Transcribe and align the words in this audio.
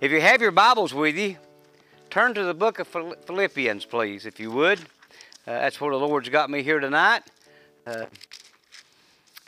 If 0.00 0.10
you 0.12 0.22
have 0.22 0.40
your 0.40 0.50
Bibles 0.50 0.94
with 0.94 1.14
you, 1.18 1.36
turn 2.08 2.32
to 2.32 2.42
the 2.42 2.54
book 2.54 2.78
of 2.78 2.88
Philippians, 2.88 3.84
please, 3.84 4.24
if 4.24 4.40
you 4.40 4.50
would. 4.50 4.78
Uh, 4.80 4.84
that's 5.44 5.78
where 5.78 5.90
the 5.90 5.98
Lord's 5.98 6.30
got 6.30 6.48
me 6.48 6.62
here 6.62 6.80
tonight. 6.80 7.22
Uh, 7.86 8.06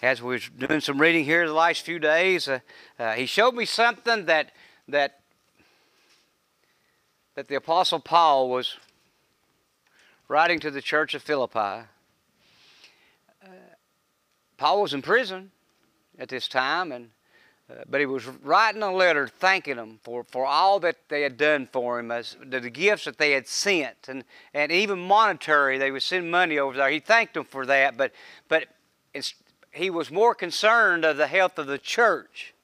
as 0.03 0.21
we 0.21 0.35
were 0.35 0.67
doing 0.67 0.83
some 0.83 1.01
reading 1.01 1.25
here 1.25 1.47
the 1.47 1.55
last 1.55 1.87
few 1.87 1.99
days, 1.99 2.49
uh, 2.49 2.59
uh, 2.99 3.13
he 3.13 3.25
showed 3.25 3.55
me 3.55 3.65
something 3.65 4.27
that 4.27 4.53
that 4.89 5.21
that 7.35 7.49
the 7.49 7.55
Apostle 7.55 8.01
Paul 8.01 8.51
was 8.51 8.77
writing 10.29 10.61
to 10.61 10.71
the 10.71 10.83
church 10.83 11.15
of 11.15 11.23
Philippi. 11.23 11.59
Uh, 11.59 11.87
Paul 14.59 14.83
was 14.83 14.93
in 14.93 15.01
prison 15.01 15.51
at 16.19 16.29
this 16.29 16.47
time, 16.47 16.93
and 16.93 17.09
uh, 17.73 17.85
but 17.89 18.01
he 18.01 18.07
was 18.07 18.27
writing 18.27 18.83
a 18.83 18.93
letter 18.93 19.27
thanking 19.29 19.77
them 19.77 19.99
for, 20.03 20.25
for 20.25 20.45
all 20.45 20.81
that 20.81 20.97
they 21.09 21.23
had 21.23 21.37
done 21.37 21.69
for 21.73 21.99
him, 21.99 22.11
as 22.11 22.37
the, 22.45 22.61
the 22.61 22.71
gifts 22.71 23.05
that 23.05 23.19
they 23.19 23.33
had 23.33 23.47
sent, 23.47 24.09
and, 24.09 24.25
and 24.53 24.71
even 24.71 24.99
monetary, 24.99 25.79
they 25.79 25.91
would 25.91 26.03
send 26.03 26.31
money 26.31 26.59
over 26.59 26.77
there. 26.77 26.91
He 26.91 27.01
thanked 27.01 27.35
them 27.35 27.45
for 27.45 27.65
that, 27.67 27.97
but, 27.97 28.13
but 28.49 28.67
he 29.73 29.91
was 29.91 30.11
more 30.11 30.35
concerned 30.35 31.05
of 31.05 31.17
the 31.17 31.27
health 31.27 31.59
of 31.59 31.67
the 31.67 31.79
church 31.79 32.55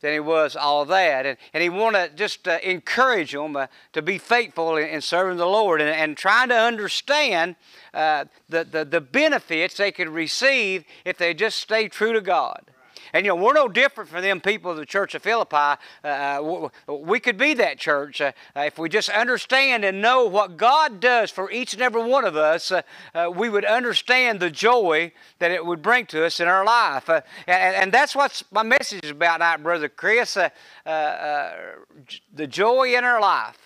than 0.00 0.12
he 0.12 0.20
was 0.20 0.56
all 0.56 0.84
that. 0.84 1.24
And, 1.24 1.38
and 1.54 1.62
he 1.62 1.68
wanted 1.68 2.10
to 2.10 2.16
just 2.16 2.48
uh, 2.48 2.58
encourage 2.62 3.32
them 3.32 3.56
uh, 3.56 3.68
to 3.92 4.02
be 4.02 4.18
faithful 4.18 4.76
in, 4.76 4.88
in, 4.88 5.00
serving 5.00 5.38
the 5.38 5.46
Lord 5.46 5.80
and, 5.80 5.90
and 5.90 6.16
trying 6.16 6.48
to 6.48 6.58
understand 6.58 7.54
uh, 7.94 8.24
the, 8.48 8.64
the, 8.64 8.84
the 8.84 9.00
benefits 9.00 9.76
they 9.76 9.92
could 9.92 10.08
receive 10.08 10.84
if 11.04 11.18
they 11.18 11.32
just 11.32 11.58
stay 11.58 11.88
true 11.88 12.12
to 12.12 12.20
God. 12.20 12.71
And 13.12 13.26
you 13.26 13.30
know, 13.30 13.36
we're 13.36 13.52
no 13.52 13.68
different 13.68 14.08
from 14.08 14.22
them 14.22 14.40
people 14.40 14.70
of 14.70 14.76
the 14.76 14.86
church 14.86 15.14
of 15.14 15.22
Philippi. 15.22 15.80
Uh, 16.04 16.68
uh 16.88 16.94
we 16.94 17.20
could 17.20 17.36
be 17.36 17.54
that 17.54 17.78
church 17.78 18.20
uh, 18.20 18.32
uh, 18.56 18.60
if 18.60 18.78
we 18.78 18.88
just 18.88 19.10
understand 19.10 19.84
and 19.84 20.00
know 20.00 20.26
what 20.26 20.56
God 20.56 21.00
does 21.00 21.30
for 21.30 21.50
each 21.50 21.74
and 21.74 21.82
every 21.82 22.02
one 22.02 22.24
of 22.24 22.36
us. 22.36 22.72
Uh, 22.72 22.82
uh 23.14 23.30
we 23.34 23.48
would 23.48 23.64
understand 23.64 24.40
the 24.40 24.50
joy 24.50 25.12
that 25.38 25.50
it 25.50 25.64
would 25.64 25.82
bring 25.82 26.06
to 26.06 26.24
us 26.24 26.40
in 26.40 26.48
our 26.48 26.64
life. 26.64 27.08
And, 27.08 27.22
and, 27.46 27.92
that's 27.92 28.16
what 28.16 28.42
my 28.50 28.62
message 28.62 29.04
is 29.04 29.10
about 29.10 29.34
tonight, 29.34 29.62
Brother 29.62 29.88
Chris. 29.88 30.34
the 30.34 32.46
joy 32.48 32.94
in 32.96 33.04
our 33.04 33.20
life. 33.20 33.58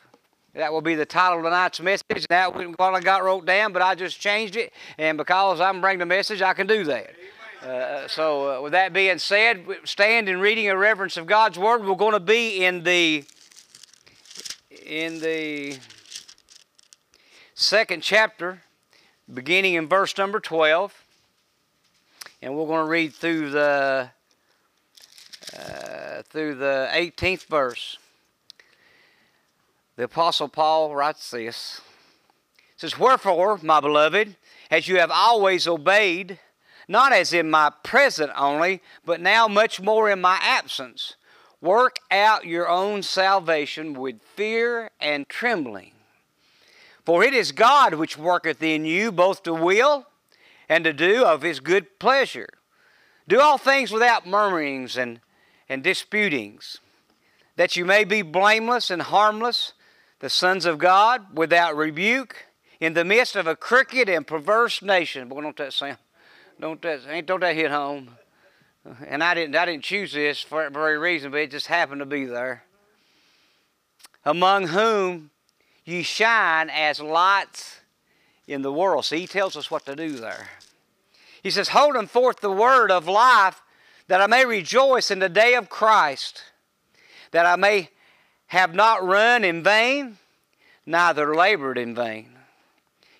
That 0.54 0.72
will 0.72 0.80
be 0.80 0.94
the 0.94 1.04
title 1.04 1.38
of 1.38 1.44
tonight's 1.44 1.80
message. 1.80 2.26
That 2.30 2.54
wasn't 2.54 2.78
what 2.78 2.94
I 2.94 3.00
got 3.00 3.22
wrote 3.22 3.44
down, 3.44 3.74
but 3.74 3.82
I 3.82 3.94
just 3.94 4.18
changed 4.18 4.56
it. 4.56 4.72
And 4.96 5.18
because 5.18 5.60
I'm 5.60 5.82
bringing 5.82 5.98
the 5.98 6.06
message, 6.06 6.40
I 6.40 6.54
can 6.54 6.66
do 6.66 6.82
that. 6.84 7.14
Uh, 7.62 8.06
so, 8.06 8.58
uh, 8.58 8.60
with 8.60 8.72
that 8.72 8.92
being 8.92 9.18
said, 9.18 9.64
stand 9.84 10.28
in 10.28 10.40
reading 10.40 10.68
a 10.68 10.76
reverence 10.76 11.16
of 11.16 11.26
God's 11.26 11.58
Word. 11.58 11.84
We're 11.84 11.94
going 11.94 12.12
to 12.12 12.20
be 12.20 12.64
in 12.64 12.82
the 12.82 13.24
in 14.84 15.20
the 15.20 15.78
second 17.54 18.02
chapter, 18.02 18.62
beginning 19.32 19.74
in 19.74 19.88
verse 19.88 20.16
number 20.18 20.38
twelve, 20.38 20.94
and 22.42 22.54
we're 22.54 22.66
going 22.66 22.84
to 22.84 22.90
read 22.90 23.14
through 23.14 23.50
the 23.50 24.10
uh, 25.58 26.22
through 26.28 26.56
the 26.56 26.90
eighteenth 26.92 27.44
verse. 27.44 27.98
The 29.96 30.04
Apostle 30.04 30.48
Paul 30.48 30.94
writes 30.94 31.30
this. 31.30 31.80
It 32.74 32.80
says, 32.80 32.98
Wherefore, 32.98 33.58
my 33.62 33.80
beloved, 33.80 34.36
as 34.70 34.86
you 34.88 34.98
have 34.98 35.10
always 35.10 35.66
obeyed, 35.66 36.38
not 36.88 37.12
as 37.12 37.32
in 37.32 37.50
my 37.50 37.70
present 37.82 38.32
only, 38.36 38.80
but 39.04 39.20
now 39.20 39.48
much 39.48 39.80
more 39.80 40.10
in 40.10 40.20
my 40.20 40.38
absence. 40.40 41.16
Work 41.60 41.96
out 42.10 42.46
your 42.46 42.68
own 42.68 43.02
salvation 43.02 43.94
with 43.94 44.22
fear 44.22 44.90
and 45.00 45.28
trembling. 45.28 45.92
For 47.04 47.22
it 47.22 47.34
is 47.34 47.52
God 47.52 47.94
which 47.94 48.18
worketh 48.18 48.62
in 48.62 48.84
you 48.84 49.10
both 49.10 49.42
to 49.44 49.54
will 49.54 50.06
and 50.68 50.84
to 50.84 50.92
do 50.92 51.24
of 51.24 51.42
his 51.42 51.60
good 51.60 51.98
pleasure. 51.98 52.48
Do 53.28 53.40
all 53.40 53.58
things 53.58 53.90
without 53.90 54.26
murmurings 54.26 54.96
and, 54.96 55.20
and 55.68 55.82
disputings, 55.82 56.78
that 57.56 57.76
you 57.76 57.84
may 57.84 58.04
be 58.04 58.22
blameless 58.22 58.90
and 58.90 59.02
harmless, 59.02 59.72
the 60.20 60.30
sons 60.30 60.64
of 60.64 60.78
God, 60.78 61.36
without 61.36 61.76
rebuke, 61.76 62.46
in 62.78 62.94
the 62.94 63.04
midst 63.04 63.34
of 63.36 63.46
a 63.46 63.56
crooked 63.56 64.08
and 64.08 64.26
perverse 64.26 64.82
nation. 64.82 65.28
Boy, 65.28 65.40
don't 65.40 65.56
that 65.56 65.72
sound 65.72 65.98
don't 66.60 66.80
that 66.82 67.00
ain't 67.08 67.26
don't 67.26 67.40
that 67.40 67.54
hit 67.54 67.70
home? 67.70 68.10
And 69.06 69.22
I 69.22 69.34
didn't 69.34 69.56
I 69.56 69.66
didn't 69.66 69.84
choose 69.84 70.12
this 70.12 70.40
for 70.40 70.62
that 70.62 70.72
very 70.72 70.98
reason, 70.98 71.30
but 71.30 71.40
it 71.40 71.50
just 71.50 71.66
happened 71.66 72.00
to 72.00 72.06
be 72.06 72.24
there. 72.24 72.64
Among 74.24 74.68
whom 74.68 75.30
ye 75.84 76.02
shine 76.02 76.68
as 76.70 77.00
lights 77.00 77.80
in 78.46 78.62
the 78.62 78.72
world. 78.72 79.04
See, 79.04 79.20
he 79.20 79.26
tells 79.26 79.56
us 79.56 79.70
what 79.70 79.86
to 79.86 79.96
do 79.96 80.10
there. 80.10 80.48
He 81.42 81.50
says, 81.50 81.68
Holding 81.68 82.06
forth 82.06 82.40
the 82.40 82.50
word 82.50 82.90
of 82.90 83.08
life, 83.08 83.62
that 84.08 84.20
I 84.20 84.26
may 84.26 84.44
rejoice 84.44 85.10
in 85.10 85.18
the 85.18 85.28
day 85.28 85.54
of 85.54 85.68
Christ, 85.68 86.42
that 87.30 87.46
I 87.46 87.56
may 87.56 87.90
have 88.48 88.74
not 88.74 89.04
run 89.04 89.44
in 89.44 89.62
vain, 89.62 90.18
neither 90.84 91.34
labored 91.34 91.78
in 91.78 91.94
vain. 91.94 92.30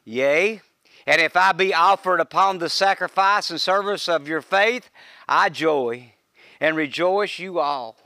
Yea, 0.05 0.61
and 1.07 1.21
if 1.21 1.37
I 1.37 1.53
be 1.53 1.73
offered 1.73 2.21
upon 2.21 2.59
the 2.59 2.69
sacrifice 2.69 3.51
and 3.51 3.61
service 3.61 4.09
of 4.09 4.27
your 4.27 4.43
faith, 4.43 4.91
I 5.29 5.49
joy 5.49 6.13
and 6.61 6.77
rejoice 6.77 7.39
you 7.39 7.61
all. 7.61 7.97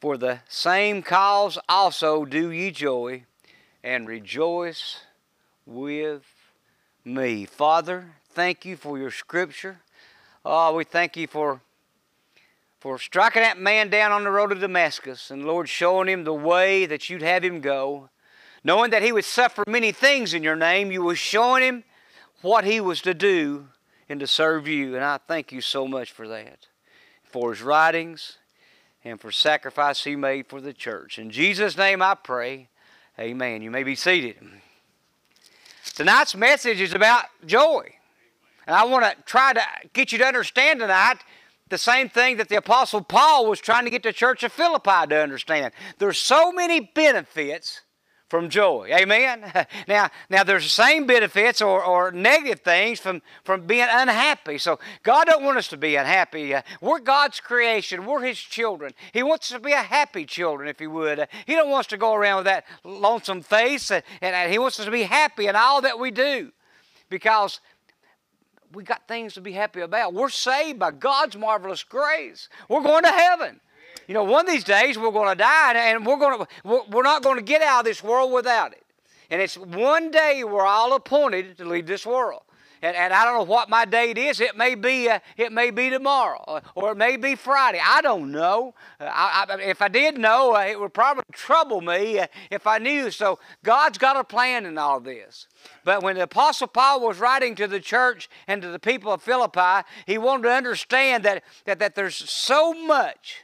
For 0.00 0.16
the 0.16 0.40
same 0.48 1.02
cause 1.02 1.58
also 1.68 2.24
do 2.24 2.50
ye 2.50 2.70
joy 2.70 3.24
and 3.82 4.08
rejoice 4.08 5.00
with 5.66 6.24
me. 7.04 7.44
Father, 7.44 8.12
thank 8.30 8.64
you 8.64 8.76
for 8.76 8.98
your 8.98 9.10
scripture. 9.10 9.78
Oh, 10.44 10.74
we 10.74 10.84
thank 10.84 11.16
you 11.16 11.26
for 11.26 11.60
for 12.80 12.96
striking 12.98 13.42
that 13.42 13.58
man 13.58 13.90
down 13.90 14.12
on 14.12 14.22
the 14.22 14.30
road 14.30 14.50
to 14.50 14.54
Damascus 14.54 15.32
and 15.32 15.44
Lord 15.44 15.68
showing 15.68 16.08
him 16.08 16.22
the 16.22 16.32
way 16.32 16.86
that 16.86 17.10
you'd 17.10 17.22
have 17.22 17.42
him 17.42 17.60
go. 17.60 18.08
Knowing 18.64 18.90
that 18.90 19.02
he 19.02 19.12
would 19.12 19.24
suffer 19.24 19.64
many 19.66 19.92
things 19.92 20.34
in 20.34 20.42
your 20.42 20.56
name, 20.56 20.90
you 20.90 21.02
were 21.02 21.14
showing 21.14 21.62
him 21.62 21.84
what 22.42 22.64
he 22.64 22.80
was 22.80 23.00
to 23.00 23.14
do 23.14 23.68
and 24.08 24.20
to 24.20 24.26
serve 24.26 24.66
you. 24.66 24.94
And 24.94 25.04
I 25.04 25.18
thank 25.18 25.52
you 25.52 25.60
so 25.60 25.86
much 25.86 26.12
for 26.12 26.28
that, 26.28 26.66
for 27.24 27.50
his 27.50 27.62
writings 27.62 28.38
and 29.04 29.20
for 29.20 29.30
sacrifice 29.30 30.04
he 30.04 30.16
made 30.16 30.46
for 30.46 30.60
the 30.60 30.72
church. 30.72 31.18
In 31.18 31.30
Jesus' 31.30 31.76
name 31.76 32.02
I 32.02 32.14
pray. 32.14 32.68
Amen. 33.18 33.62
You 33.62 33.70
may 33.70 33.82
be 33.82 33.94
seated. 33.94 34.36
Tonight's 35.94 36.36
message 36.36 36.80
is 36.80 36.94
about 36.94 37.24
joy. 37.46 37.94
And 38.66 38.76
I 38.76 38.84
want 38.84 39.04
to 39.04 39.16
try 39.24 39.52
to 39.52 39.62
get 39.92 40.12
you 40.12 40.18
to 40.18 40.26
understand 40.26 40.80
tonight 40.80 41.18
the 41.68 41.78
same 41.78 42.08
thing 42.08 42.36
that 42.36 42.48
the 42.48 42.56
Apostle 42.56 43.02
Paul 43.02 43.48
was 43.48 43.60
trying 43.60 43.84
to 43.84 43.90
get 43.90 44.02
the 44.02 44.12
church 44.12 44.42
of 44.42 44.52
Philippi 44.52 45.06
to 45.08 45.20
understand. 45.20 45.72
There's 45.98 46.18
so 46.18 46.52
many 46.52 46.80
benefits 46.80 47.80
from 48.28 48.48
joy. 48.48 48.90
Amen? 48.92 49.52
Now, 49.86 50.10
now 50.28 50.44
there's 50.44 50.64
the 50.64 50.68
same 50.68 51.06
benefits 51.06 51.62
or, 51.62 51.82
or 51.82 52.10
negative 52.10 52.60
things 52.60 53.00
from, 53.00 53.22
from 53.42 53.66
being 53.66 53.86
unhappy. 53.88 54.58
So 54.58 54.78
God 55.02 55.26
don't 55.26 55.44
want 55.44 55.56
us 55.56 55.68
to 55.68 55.76
be 55.76 55.96
unhappy. 55.96 56.54
Uh, 56.54 56.62
we're 56.80 56.98
God's 56.98 57.40
creation. 57.40 58.04
We're 58.04 58.22
His 58.22 58.38
children. 58.38 58.92
He 59.12 59.22
wants 59.22 59.50
us 59.50 59.56
to 59.58 59.64
be 59.64 59.72
a 59.72 59.82
happy 59.82 60.26
children, 60.26 60.68
if 60.68 60.78
He 60.78 60.86
would. 60.86 61.20
Uh, 61.20 61.26
he 61.46 61.54
don't 61.54 61.70
want 61.70 61.80
us 61.80 61.86
to 61.88 61.96
go 61.96 62.14
around 62.14 62.38
with 62.38 62.46
that 62.46 62.64
lonesome 62.84 63.40
face, 63.40 63.90
uh, 63.90 64.00
and, 64.20 64.34
and 64.34 64.52
He 64.52 64.58
wants 64.58 64.78
us 64.78 64.84
to 64.84 64.90
be 64.90 65.04
happy 65.04 65.46
in 65.46 65.56
all 65.56 65.80
that 65.82 65.98
we 65.98 66.10
do 66.10 66.52
because 67.08 67.60
we 68.72 68.84
got 68.84 69.08
things 69.08 69.34
to 69.34 69.40
be 69.40 69.52
happy 69.52 69.80
about. 69.80 70.12
We're 70.12 70.28
saved 70.28 70.78
by 70.78 70.90
God's 70.90 71.36
marvelous 71.36 71.82
grace. 71.82 72.48
We're 72.68 72.82
going 72.82 73.04
to 73.04 73.12
heaven. 73.12 73.60
You 74.08 74.14
know, 74.14 74.24
one 74.24 74.46
of 74.46 74.50
these 74.50 74.64
days 74.64 74.98
we're 74.98 75.12
going 75.12 75.28
to 75.28 75.36
die, 75.36 75.74
and 75.74 76.04
we're 76.04 76.16
going 76.16 76.38
to 76.38 76.82
we're 76.88 77.02
not 77.02 77.22
going 77.22 77.36
to 77.36 77.42
get 77.42 77.60
out 77.60 77.80
of 77.80 77.84
this 77.84 78.02
world 78.02 78.32
without 78.32 78.72
it. 78.72 78.82
And 79.30 79.42
it's 79.42 79.56
one 79.56 80.10
day 80.10 80.42
we're 80.44 80.66
all 80.66 80.94
appointed 80.94 81.58
to 81.58 81.66
leave 81.66 81.86
this 81.86 82.06
world. 82.06 82.42
And, 82.80 82.96
and 82.96 83.12
I 83.12 83.24
don't 83.24 83.34
know 83.34 83.52
what 83.52 83.68
my 83.68 83.84
date 83.84 84.16
is. 84.16 84.40
It 84.40 84.56
may 84.56 84.76
be 84.76 85.10
uh, 85.10 85.18
it 85.36 85.52
may 85.52 85.70
be 85.70 85.90
tomorrow, 85.90 86.42
or, 86.46 86.62
or, 86.74 86.92
it 86.92 86.96
may 86.96 87.16
be 87.18 87.34
Friday. 87.34 87.80
I 87.84 88.00
don't 88.00 88.30
know. 88.30 88.72
Uh, 89.00 89.10
I, 89.12 89.46
I, 89.46 89.60
if 89.62 89.82
I 89.82 89.88
did 89.88 90.16
know, 90.16 90.54
uh, 90.54 90.60
it 90.60 90.80
would 90.80 90.94
probably 90.94 91.24
trouble 91.32 91.80
me 91.80 92.20
uh, 92.20 92.28
if 92.50 92.66
I 92.66 92.78
knew. 92.78 93.10
So 93.10 93.38
God's 93.64 93.98
got 93.98 94.16
a 94.16 94.24
plan 94.24 94.64
in 94.64 94.78
all 94.78 95.00
this. 95.00 95.48
But 95.84 96.02
when 96.02 96.14
the 96.14 96.22
Apostle 96.22 96.68
Paul 96.68 97.00
was 97.00 97.18
writing 97.18 97.56
to 97.56 97.66
the 97.66 97.80
church 97.80 98.30
and 98.46 98.62
to 98.62 98.68
the 98.68 98.78
people 98.78 99.12
of 99.12 99.22
Philippi, 99.22 99.86
he 100.06 100.16
wanted 100.16 100.44
to 100.44 100.52
understand 100.52 101.24
that 101.24 101.42
that, 101.64 101.80
that 101.80 101.94
there's 101.94 102.16
so 102.16 102.72
much 102.72 103.42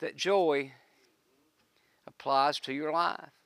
that 0.00 0.16
joy 0.16 0.72
applies 2.06 2.60
to 2.60 2.72
your 2.72 2.92
life. 2.92 3.37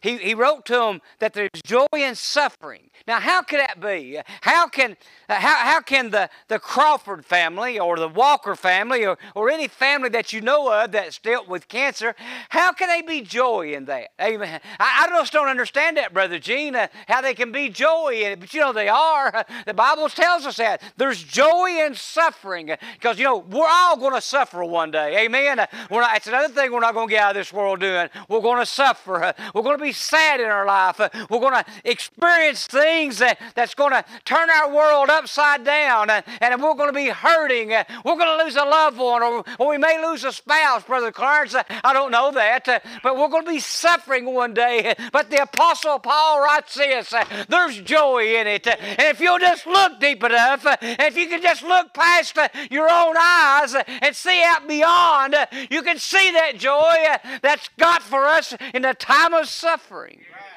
He, 0.00 0.16
he 0.18 0.34
wrote 0.34 0.64
to 0.66 0.74
them 0.74 1.02
that 1.18 1.34
there's 1.34 1.50
joy 1.64 1.86
in 1.92 2.14
suffering. 2.14 2.90
Now, 3.06 3.20
how 3.20 3.42
could 3.42 3.60
that 3.60 3.80
be? 3.80 4.20
How 4.42 4.68
can, 4.68 4.96
uh, 5.28 5.34
how, 5.34 5.56
how 5.56 5.80
can 5.80 6.10
the, 6.10 6.28
the 6.48 6.58
Crawford 6.58 7.24
family 7.24 7.78
or 7.78 7.96
the 7.96 8.08
Walker 8.08 8.54
family 8.54 9.04
or, 9.04 9.18
or 9.34 9.50
any 9.50 9.68
family 9.68 10.08
that 10.10 10.32
you 10.32 10.40
know 10.40 10.72
of 10.72 10.92
that's 10.92 11.18
dealt 11.18 11.48
with 11.48 11.68
cancer, 11.68 12.14
how 12.50 12.72
can 12.72 12.88
they 12.88 13.02
be 13.02 13.22
joy 13.22 13.72
in 13.72 13.86
that? 13.86 14.10
Amen. 14.20 14.60
I, 14.78 15.06
I 15.06 15.08
just 15.08 15.32
don't 15.32 15.48
understand 15.48 15.96
that, 15.96 16.12
Brother 16.12 16.38
Gene, 16.38 16.76
uh, 16.76 16.88
how 17.08 17.20
they 17.20 17.34
can 17.34 17.52
be 17.52 17.68
joy 17.68 18.22
in 18.24 18.32
it, 18.32 18.40
but 18.40 18.52
you 18.54 18.60
know 18.60 18.72
they 18.72 18.88
are. 18.88 19.44
The 19.66 19.74
Bible 19.74 20.08
tells 20.08 20.46
us 20.46 20.56
that. 20.56 20.82
There's 20.96 21.22
joy 21.22 21.84
in 21.84 21.94
suffering 21.94 22.74
because, 22.94 23.18
you 23.18 23.24
know, 23.24 23.38
we're 23.38 23.68
all 23.68 23.96
going 23.96 24.14
to 24.14 24.20
suffer 24.20 24.64
one 24.64 24.90
day. 24.90 25.24
Amen. 25.24 25.60
Uh, 25.60 25.66
we're 25.90 26.00
not, 26.00 26.16
it's 26.16 26.26
another 26.26 26.52
thing 26.52 26.72
we're 26.72 26.80
not 26.80 26.94
going 26.94 27.08
to 27.08 27.12
get 27.12 27.22
out 27.22 27.30
of 27.30 27.36
this 27.36 27.52
world 27.52 27.80
doing. 27.80 28.08
We're 28.28 28.40
going 28.40 28.58
to 28.58 28.66
suffer. 28.66 29.22
Uh, 29.22 29.32
we're 29.54 29.62
going 29.62 29.78
to 29.78 29.82
be 29.82 29.89
sad 29.92 30.40
in 30.40 30.46
our 30.46 30.66
life. 30.66 31.00
Uh, 31.00 31.08
we're 31.28 31.40
going 31.40 31.62
to 31.62 31.64
experience 31.84 32.66
things 32.66 33.18
that, 33.18 33.38
that's 33.54 33.74
going 33.74 33.92
to 33.92 34.04
turn 34.24 34.48
our 34.50 34.72
world 34.72 35.10
upside 35.10 35.64
down, 35.64 36.10
uh, 36.10 36.22
and 36.40 36.62
we're 36.62 36.74
going 36.74 36.88
to 36.88 36.92
be 36.92 37.08
hurting. 37.08 37.72
Uh, 37.72 37.84
we're 38.04 38.16
going 38.16 38.38
to 38.38 38.44
lose 38.44 38.56
a 38.56 38.64
loved 38.64 38.98
one, 38.98 39.22
or, 39.22 39.44
or 39.58 39.70
we 39.70 39.78
may 39.78 40.04
lose 40.04 40.24
a 40.24 40.32
spouse, 40.32 40.84
Brother 40.84 41.12
Clarence. 41.12 41.54
I 41.54 41.92
don't 41.92 42.10
know 42.10 42.30
that, 42.32 42.82
but 43.02 43.16
we're 43.16 43.28
going 43.28 43.44
to 43.44 43.50
be 43.50 43.60
suffering 43.60 44.26
one 44.26 44.54
day. 44.54 44.94
But 45.12 45.30
the 45.30 45.42
Apostle 45.42 45.98
Paul 45.98 46.42
writes 46.42 46.74
this 46.74 47.12
there's 47.48 47.80
joy 47.80 48.36
in 48.36 48.46
it. 48.46 48.66
And 48.66 49.00
if 49.00 49.20
you'll 49.20 49.38
just 49.38 49.66
look 49.66 50.00
deep 50.00 50.22
enough, 50.22 50.66
and 50.66 50.78
if 51.00 51.16
you 51.16 51.28
can 51.28 51.42
just 51.42 51.62
look 51.62 51.92
past 51.94 52.38
your 52.70 52.88
own 52.90 53.16
eyes 53.18 53.74
and 53.86 54.14
see 54.14 54.42
out 54.44 54.66
beyond, 54.66 55.36
you 55.70 55.82
can 55.82 55.98
see 55.98 56.30
that 56.32 56.58
joy 56.58 56.96
that's 57.42 57.68
got 57.78 58.02
for 58.02 58.26
us 58.26 58.54
in 58.74 58.82
the 58.82 58.94
time 58.94 59.34
of 59.34 59.48
suffering 59.48 59.79
suffering. 59.80 60.24
Right. 60.28 60.49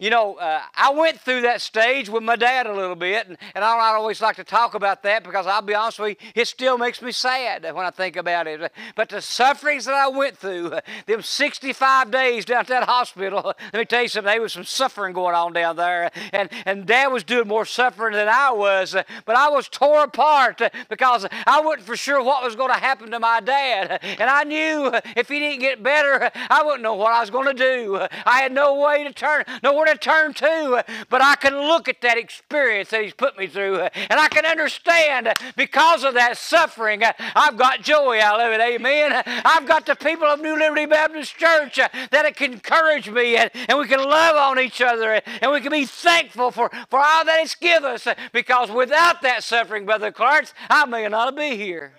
You 0.00 0.10
know, 0.10 0.34
uh, 0.34 0.60
I 0.74 0.90
went 0.90 1.20
through 1.20 1.42
that 1.42 1.60
stage 1.60 2.08
with 2.08 2.24
my 2.24 2.34
dad 2.34 2.66
a 2.66 2.72
little 2.72 2.96
bit, 2.96 3.28
and, 3.28 3.38
and 3.54 3.64
I 3.64 3.76
don't 3.76 3.96
always 3.96 4.20
like 4.20 4.34
to 4.36 4.44
talk 4.44 4.74
about 4.74 5.04
that 5.04 5.22
because 5.22 5.46
I'll 5.46 5.62
be 5.62 5.72
honest 5.72 6.00
with 6.00 6.16
you, 6.20 6.30
it 6.34 6.48
still 6.48 6.76
makes 6.76 7.00
me 7.00 7.12
sad 7.12 7.62
when 7.72 7.86
I 7.86 7.90
think 7.90 8.16
about 8.16 8.48
it. 8.48 8.72
But 8.96 9.08
the 9.08 9.20
sufferings 9.20 9.84
that 9.84 9.94
I 9.94 10.08
went 10.08 10.36
through, 10.36 10.72
them 11.06 11.22
65 11.22 12.10
days 12.10 12.44
down 12.44 12.60
at 12.60 12.66
that 12.66 12.88
hospital, 12.88 13.42
let 13.72 13.74
me 13.74 13.84
tell 13.84 14.02
you 14.02 14.08
something, 14.08 14.32
there 14.32 14.42
was 14.42 14.54
some 14.54 14.64
suffering 14.64 15.12
going 15.14 15.36
on 15.36 15.52
down 15.52 15.76
there. 15.76 16.10
And, 16.32 16.50
and 16.66 16.86
dad 16.86 17.08
was 17.08 17.22
doing 17.22 17.46
more 17.46 17.64
suffering 17.64 18.14
than 18.14 18.28
I 18.28 18.50
was, 18.50 18.96
but 19.24 19.36
I 19.36 19.48
was 19.48 19.68
tore 19.68 20.02
apart 20.02 20.60
because 20.88 21.24
I 21.46 21.60
wasn't 21.60 21.86
for 21.86 21.96
sure 21.96 22.20
what 22.20 22.42
was 22.42 22.56
going 22.56 22.72
to 22.72 22.80
happen 22.80 23.12
to 23.12 23.20
my 23.20 23.38
dad. 23.38 24.00
And 24.02 24.28
I 24.28 24.42
knew 24.42 24.90
if 25.16 25.28
he 25.28 25.38
didn't 25.38 25.60
get 25.60 25.84
better, 25.84 26.32
I 26.50 26.64
wouldn't 26.64 26.82
know 26.82 26.94
what 26.94 27.12
I 27.12 27.20
was 27.20 27.30
going 27.30 27.46
to 27.46 27.54
do. 27.54 28.00
I 28.26 28.40
had 28.40 28.50
no 28.50 28.80
way 28.80 29.04
to 29.04 29.12
turn, 29.12 29.44
nowhere 29.62 29.83
to 29.86 29.96
turn 29.96 30.34
to, 30.34 30.84
but 31.08 31.22
I 31.22 31.34
can 31.36 31.56
look 31.56 31.88
at 31.88 32.00
that 32.02 32.18
experience 32.18 32.90
that 32.90 33.02
He's 33.02 33.14
put 33.14 33.38
me 33.38 33.46
through, 33.46 33.80
and 33.80 34.20
I 34.20 34.28
can 34.28 34.44
understand 34.44 35.32
because 35.56 36.04
of 36.04 36.14
that 36.14 36.36
suffering, 36.36 37.02
I've 37.18 37.56
got 37.56 37.82
joy 37.82 38.20
out 38.20 38.40
of 38.40 38.52
it. 38.52 38.60
Amen. 38.60 39.22
I've 39.26 39.66
got 39.66 39.86
the 39.86 39.94
people 39.94 40.26
of 40.26 40.40
New 40.40 40.58
Liberty 40.58 40.86
Baptist 40.86 41.36
Church 41.36 41.76
that 41.76 42.36
can 42.36 42.54
encourage 42.54 43.10
me, 43.10 43.36
and, 43.36 43.50
and 43.68 43.78
we 43.78 43.86
can 43.86 44.00
love 44.00 44.36
on 44.36 44.58
each 44.58 44.80
other, 44.80 45.20
and 45.40 45.52
we 45.52 45.60
can 45.60 45.72
be 45.72 45.84
thankful 45.84 46.50
for, 46.50 46.70
for 46.90 46.98
all 46.98 47.24
that 47.24 47.40
it's 47.40 47.54
given 47.54 47.90
us, 47.90 48.06
because 48.32 48.70
without 48.70 49.22
that 49.22 49.42
suffering, 49.42 49.86
Brother 49.86 50.12
Clarence, 50.12 50.54
I 50.68 50.84
may 50.86 51.08
not 51.08 51.36
be 51.36 51.56
here. 51.56 51.92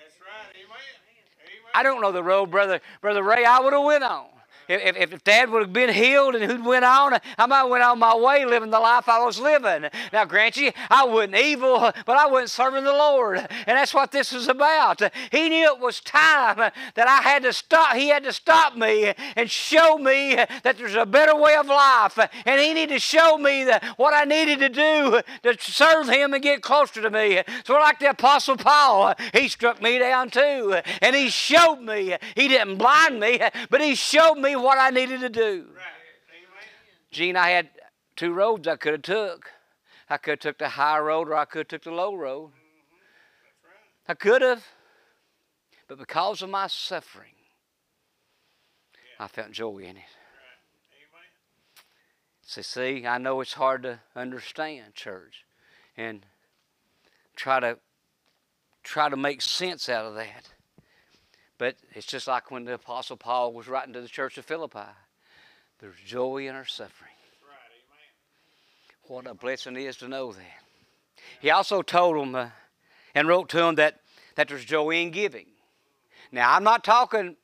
I 1.73 1.83
don't 1.83 2.01
know 2.01 2.13
the 2.13 2.23
road, 2.23 2.51
brother, 2.51 2.79
brother 3.01 3.21
Ray. 3.21 3.43
I 3.43 3.59
would 3.59 3.73
have 3.73 3.83
went 3.83 4.03
on 4.03 4.27
if, 4.67 4.97
if, 4.97 5.13
if 5.13 5.23
Dad 5.23 5.49
would 5.49 5.61
have 5.61 5.73
been 5.73 5.93
healed 5.93 6.35
and 6.35 6.43
who'd 6.49 6.65
went 6.65 6.85
on, 6.85 7.19
I 7.37 7.45
might 7.45 7.57
have 7.57 7.69
went 7.69 7.83
on 7.83 7.99
my 7.99 8.15
way 8.15 8.45
living 8.45 8.69
the 8.69 8.79
life 8.79 9.07
I 9.07 9.23
was 9.23 9.39
living. 9.39 9.89
Now, 10.11 10.25
grant 10.25 10.57
you, 10.57 10.71
I 10.89 11.05
wasn't 11.05 11.35
evil, 11.35 11.91
but 12.05 12.17
I 12.17 12.27
wasn't 12.27 12.49
serving 12.51 12.83
the 12.83 12.93
Lord. 12.93 13.37
And 13.37 13.77
that's 13.77 13.93
what 13.93 14.11
this 14.11 14.33
is 14.33 14.47
about. 14.47 15.01
He 15.31 15.49
knew 15.49 15.65
it 15.73 15.79
was 15.79 15.99
time 15.99 16.57
that 16.57 17.07
I 17.07 17.21
had 17.21 17.43
to 17.43 17.53
stop. 17.53 17.95
He 17.95 18.09
had 18.09 18.23
to 18.23 18.33
stop 18.33 18.75
me 18.75 19.13
and 19.35 19.49
show 19.49 19.97
me 19.97 20.35
that 20.35 20.77
there's 20.77 20.95
a 20.95 21.05
better 21.05 21.35
way 21.35 21.55
of 21.55 21.67
life. 21.67 22.17
And 22.45 22.61
he 22.61 22.73
needed 22.73 22.93
to 22.95 22.99
show 22.99 23.37
me 23.37 23.63
that 23.65 23.83
what 23.97 24.13
I 24.13 24.23
needed 24.25 24.59
to 24.59 24.69
do 24.69 25.21
to 25.43 25.57
serve 25.59 26.09
him 26.09 26.33
and 26.33 26.43
get 26.43 26.61
closer 26.61 27.01
to 27.01 27.09
me. 27.09 27.41
So 27.65 27.73
like 27.73 27.99
the 27.99 28.09
Apostle 28.09 28.57
Paul, 28.57 29.13
he 29.33 29.47
struck 29.47 29.81
me 29.81 29.99
down 29.99 30.29
too. 30.29 30.79
And 31.01 31.15
he 31.15 31.29
showed 31.29 31.81
me. 31.81 32.15
He 32.35 32.47
didn't 32.47 32.77
blind 32.77 33.19
me, 33.19 33.39
but 33.69 33.81
he 33.81 33.95
showed 33.95 34.35
me 34.35 34.54
what 34.61 34.77
I 34.77 34.89
needed 34.89 35.21
to 35.21 35.29
do. 35.29 35.67
Gene, 37.11 37.35
I 37.35 37.49
had 37.49 37.69
two 38.15 38.33
roads 38.33 38.67
I 38.67 38.75
could 38.75 38.93
have 38.93 39.01
took. 39.01 39.51
I 40.09 40.17
could 40.17 40.31
have 40.31 40.39
took 40.39 40.57
the 40.57 40.69
high 40.69 40.99
road 40.99 41.29
or 41.29 41.35
I 41.35 41.45
could 41.45 41.59
have 41.59 41.67
took 41.67 41.83
the 41.83 41.91
low 41.91 42.15
road. 42.15 42.49
Mm-hmm. 42.49 44.11
I 44.11 44.13
could 44.13 44.41
have. 44.41 44.65
But 45.87 45.97
because 45.97 46.41
of 46.41 46.49
my 46.49 46.67
suffering, 46.67 47.35
I 49.19 49.27
felt 49.27 49.51
joy 49.51 49.77
in 49.79 49.97
it. 49.97 50.03
So 52.41 52.61
see, 52.61 53.05
I 53.07 53.17
know 53.17 53.41
it's 53.41 53.53
hard 53.53 53.83
to 53.83 53.99
understand, 54.15 54.93
church, 54.93 55.45
and 55.97 56.25
try 57.35 57.59
to 57.59 57.79
try 58.83 59.09
to 59.09 59.17
make 59.17 59.41
sense 59.41 59.89
out 59.89 60.05
of 60.05 60.15
that. 60.15 60.49
But 61.57 61.75
it's 61.93 62.05
just 62.05 62.27
like 62.27 62.51
when 62.51 62.65
the 62.65 62.73
Apostle 62.73 63.17
Paul 63.17 63.53
was 63.53 63.67
writing 63.67 63.93
to 63.93 64.01
the 64.01 64.07
church 64.07 64.37
of 64.37 64.45
Philippi 64.45 64.89
there's 65.79 65.95
joy 66.05 66.47
in 66.47 66.55
our 66.55 66.65
suffering. 66.65 67.11
What 69.07 69.27
a 69.27 69.33
blessing 69.33 69.75
it 69.75 69.81
is 69.81 69.97
to 69.97 70.07
know 70.07 70.31
that. 70.31 70.41
He 71.41 71.51
also 71.51 71.81
told 71.81 72.17
them 72.17 72.33
uh, 72.33 72.49
and 73.13 73.27
wrote 73.27 73.49
to 73.49 73.57
them 73.57 73.75
that, 73.75 73.99
that 74.35 74.47
there's 74.47 74.65
joy 74.65 74.91
in 74.91 75.11
giving. 75.11 75.47
Now, 76.31 76.53
I'm 76.53 76.63
not 76.63 76.83
talking 76.83 77.35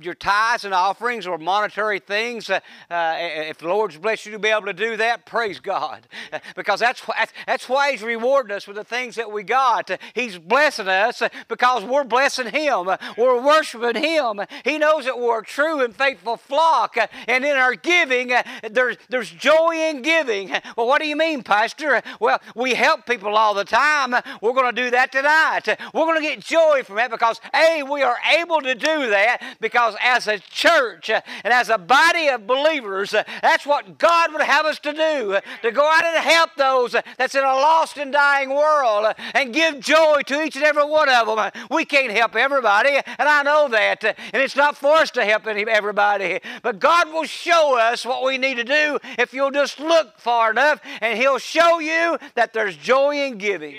your 0.00 0.14
tithes 0.14 0.64
and 0.64 0.74
offerings 0.74 1.26
or 1.26 1.38
monetary 1.38 1.98
things, 1.98 2.50
uh, 2.50 2.60
uh, 2.90 3.16
if 3.18 3.58
the 3.58 3.68
Lord's 3.68 3.96
blessed 3.96 4.26
you 4.26 4.32
to 4.32 4.38
be 4.38 4.48
able 4.48 4.66
to 4.66 4.72
do 4.72 4.96
that, 4.96 5.26
praise 5.26 5.60
God. 5.60 6.06
Because 6.54 6.80
that's, 6.80 7.02
that's 7.46 7.68
why 7.68 7.92
He's 7.92 8.02
rewarding 8.02 8.54
us 8.54 8.66
with 8.66 8.76
the 8.76 8.84
things 8.84 9.16
that 9.16 9.30
we 9.30 9.42
got. 9.42 9.90
He's 10.14 10.38
blessing 10.38 10.88
us 10.88 11.22
because 11.48 11.84
we're 11.84 12.04
blessing 12.04 12.50
Him. 12.50 12.88
We're 13.16 13.40
worshiping 13.40 14.02
Him. 14.02 14.40
He 14.64 14.78
knows 14.78 15.04
that 15.04 15.18
we're 15.18 15.40
a 15.40 15.44
true 15.44 15.84
and 15.84 15.94
faithful 15.94 16.36
flock. 16.36 16.96
And 17.26 17.44
in 17.44 17.56
our 17.56 17.74
giving, 17.74 18.32
there's, 18.70 18.96
there's 19.08 19.30
joy 19.30 19.74
in 19.74 20.02
giving. 20.02 20.50
Well, 20.76 20.86
what 20.86 21.00
do 21.00 21.08
you 21.08 21.16
mean, 21.16 21.42
Pastor? 21.42 22.02
Well, 22.20 22.40
we 22.54 22.74
help 22.74 23.06
people 23.06 23.36
all 23.36 23.54
the 23.54 23.64
time. 23.64 24.14
We're 24.40 24.54
going 24.54 24.74
to 24.74 24.82
do 24.82 24.90
that 24.90 25.12
tonight. 25.12 25.66
We're 25.92 26.06
going 26.06 26.20
to 26.20 26.28
get 26.28 26.40
joy 26.40 26.82
from 26.84 26.96
that 26.96 27.10
because, 27.10 27.40
A, 27.54 27.82
we 27.82 28.02
are 28.02 28.16
able 28.38 28.60
to 28.60 28.74
do 28.74 29.10
that 29.10 29.42
because 29.60 29.85
as 30.00 30.26
a 30.26 30.38
church 30.38 31.10
and 31.10 31.22
as 31.44 31.68
a 31.68 31.78
body 31.78 32.28
of 32.28 32.46
believers, 32.46 33.10
that's 33.10 33.66
what 33.66 33.98
God 33.98 34.32
would 34.32 34.42
have 34.42 34.66
us 34.66 34.78
to 34.80 34.92
do 34.92 35.38
to 35.62 35.70
go 35.70 35.88
out 35.88 36.04
and 36.04 36.16
help 36.24 36.50
those 36.56 36.96
that's 37.16 37.34
in 37.34 37.44
a 37.44 37.54
lost 37.54 37.96
and 37.98 38.12
dying 38.12 38.50
world 38.50 39.14
and 39.34 39.52
give 39.52 39.80
joy 39.80 40.22
to 40.26 40.42
each 40.42 40.56
and 40.56 40.64
every 40.64 40.84
one 40.84 41.08
of 41.08 41.26
them. 41.26 41.66
We 41.70 41.84
can't 41.84 42.12
help 42.12 42.34
everybody, 42.36 42.96
and 42.96 43.28
I 43.28 43.42
know 43.42 43.68
that. 43.68 44.04
And 44.04 44.42
it's 44.42 44.56
not 44.56 44.76
for 44.76 44.96
us 44.96 45.10
to 45.12 45.24
help 45.24 45.46
everybody, 45.46 46.40
but 46.62 46.78
God 46.78 47.12
will 47.12 47.24
show 47.24 47.78
us 47.78 48.04
what 48.04 48.24
we 48.24 48.38
need 48.38 48.56
to 48.56 48.64
do 48.64 48.98
if 49.18 49.32
you'll 49.32 49.50
just 49.50 49.78
look 49.78 50.18
far 50.18 50.50
enough, 50.50 50.80
and 51.00 51.18
He'll 51.18 51.38
show 51.38 51.78
you 51.78 52.18
that 52.34 52.52
there's 52.52 52.76
joy 52.76 53.26
in 53.26 53.38
giving. 53.38 53.76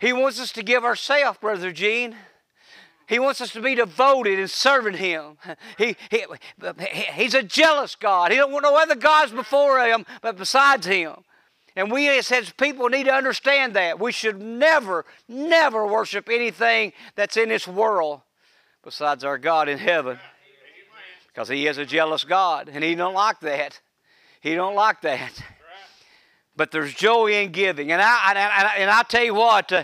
He 0.00 0.12
wants 0.14 0.40
us 0.40 0.50
to 0.52 0.62
give 0.62 0.84
ourselves, 0.84 1.38
Brother 1.38 1.72
Gene. 1.72 2.16
He 3.10 3.18
wants 3.18 3.40
us 3.40 3.50
to 3.54 3.60
be 3.60 3.74
devoted 3.74 4.38
in 4.38 4.46
serving 4.46 4.94
Him. 4.94 5.36
He, 5.76 5.96
he, 6.12 6.24
he's 7.12 7.34
a 7.34 7.42
jealous 7.42 7.96
God. 7.96 8.30
He 8.30 8.36
don't 8.36 8.52
want 8.52 8.62
no 8.62 8.76
other 8.76 8.94
gods 8.94 9.32
before 9.32 9.84
Him, 9.84 10.06
but 10.22 10.36
besides 10.38 10.86
Him. 10.86 11.14
And 11.74 11.90
we 11.90 12.08
as 12.08 12.52
people 12.56 12.88
need 12.88 13.06
to 13.06 13.12
understand 13.12 13.74
that. 13.74 13.98
We 13.98 14.12
should 14.12 14.40
never, 14.40 15.04
never 15.28 15.88
worship 15.88 16.28
anything 16.30 16.92
that's 17.16 17.36
in 17.36 17.48
this 17.48 17.66
world 17.66 18.20
besides 18.84 19.24
our 19.24 19.38
God 19.38 19.68
in 19.68 19.78
heaven. 19.78 20.20
Because 21.26 21.48
He 21.48 21.66
is 21.66 21.78
a 21.78 21.84
jealous 21.84 22.22
God, 22.22 22.70
and 22.72 22.84
He 22.84 22.94
don't 22.94 23.14
like 23.14 23.40
that. 23.40 23.80
He 24.40 24.54
don't 24.54 24.76
like 24.76 25.00
that. 25.00 25.32
But 26.54 26.70
there's 26.70 26.94
joy 26.94 27.42
in 27.42 27.50
giving. 27.50 27.90
And 27.90 28.00
I, 28.00 28.18
and 28.28 28.38
I, 28.38 28.74
and 28.78 28.88
I 28.88 29.02
tell 29.02 29.24
you 29.24 29.34
what, 29.34 29.72
uh, 29.72 29.82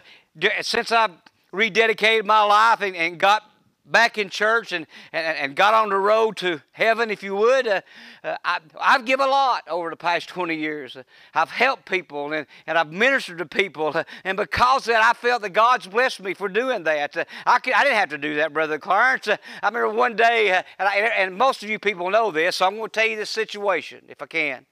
since 0.60 0.92
I've 0.92 1.10
rededicated 1.56 2.24
my 2.24 2.42
life 2.42 2.82
and, 2.82 2.94
and 2.94 3.18
got 3.18 3.42
back 3.86 4.18
in 4.18 4.28
church 4.28 4.72
and, 4.72 4.86
and, 5.12 5.36
and 5.38 5.56
got 5.56 5.72
on 5.72 5.88
the 5.88 5.96
road 5.96 6.36
to 6.38 6.60
heaven, 6.72 7.10
if 7.10 7.22
you 7.22 7.36
would. 7.36 7.66
Uh, 7.66 7.80
uh, 8.24 8.36
I, 8.44 8.58
I've 8.80 9.04
given 9.04 9.26
a 9.26 9.30
lot 9.30 9.62
over 9.68 9.90
the 9.90 9.96
past 9.96 10.28
20 10.28 10.54
years. 10.54 10.96
Uh, 10.96 11.04
I've 11.34 11.50
helped 11.50 11.86
people 11.86 12.32
and, 12.32 12.46
and 12.66 12.76
I've 12.76 12.92
ministered 12.92 13.38
to 13.38 13.46
people. 13.46 13.92
Uh, 13.94 14.04
and 14.24 14.36
because 14.36 14.88
of 14.88 14.94
that, 14.94 15.02
I 15.02 15.12
felt 15.12 15.42
that 15.42 15.50
God's 15.50 15.86
blessed 15.86 16.20
me 16.20 16.34
for 16.34 16.48
doing 16.48 16.84
that. 16.84 17.16
Uh, 17.16 17.24
I, 17.46 17.58
could, 17.58 17.74
I 17.74 17.84
didn't 17.84 17.98
have 17.98 18.10
to 18.10 18.18
do 18.18 18.36
that, 18.36 18.52
Brother 18.52 18.78
Clarence. 18.78 19.28
I 19.28 19.38
remember 19.62 19.90
one 19.90 20.16
day, 20.16 20.50
and, 20.50 20.64
I, 20.78 20.98
and 21.16 21.36
most 21.36 21.62
of 21.62 21.70
you 21.70 21.78
people 21.78 22.10
know 22.10 22.30
this, 22.30 22.56
so 22.56 22.66
I'm 22.66 22.76
going 22.76 22.90
to 22.90 23.00
tell 23.00 23.08
you 23.08 23.16
this 23.16 23.30
situation, 23.30 24.04
if 24.08 24.20
I 24.20 24.26
can. 24.26 24.66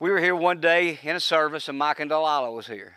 We 0.00 0.10
were 0.10 0.20
here 0.20 0.36
one 0.36 0.60
day 0.60 0.98
in 1.02 1.16
a 1.16 1.20
service, 1.20 1.68
and 1.68 1.78
Mike 1.78 1.98
and 1.98 2.08
Delilah 2.08 2.52
was 2.52 2.66
here. 2.66 2.96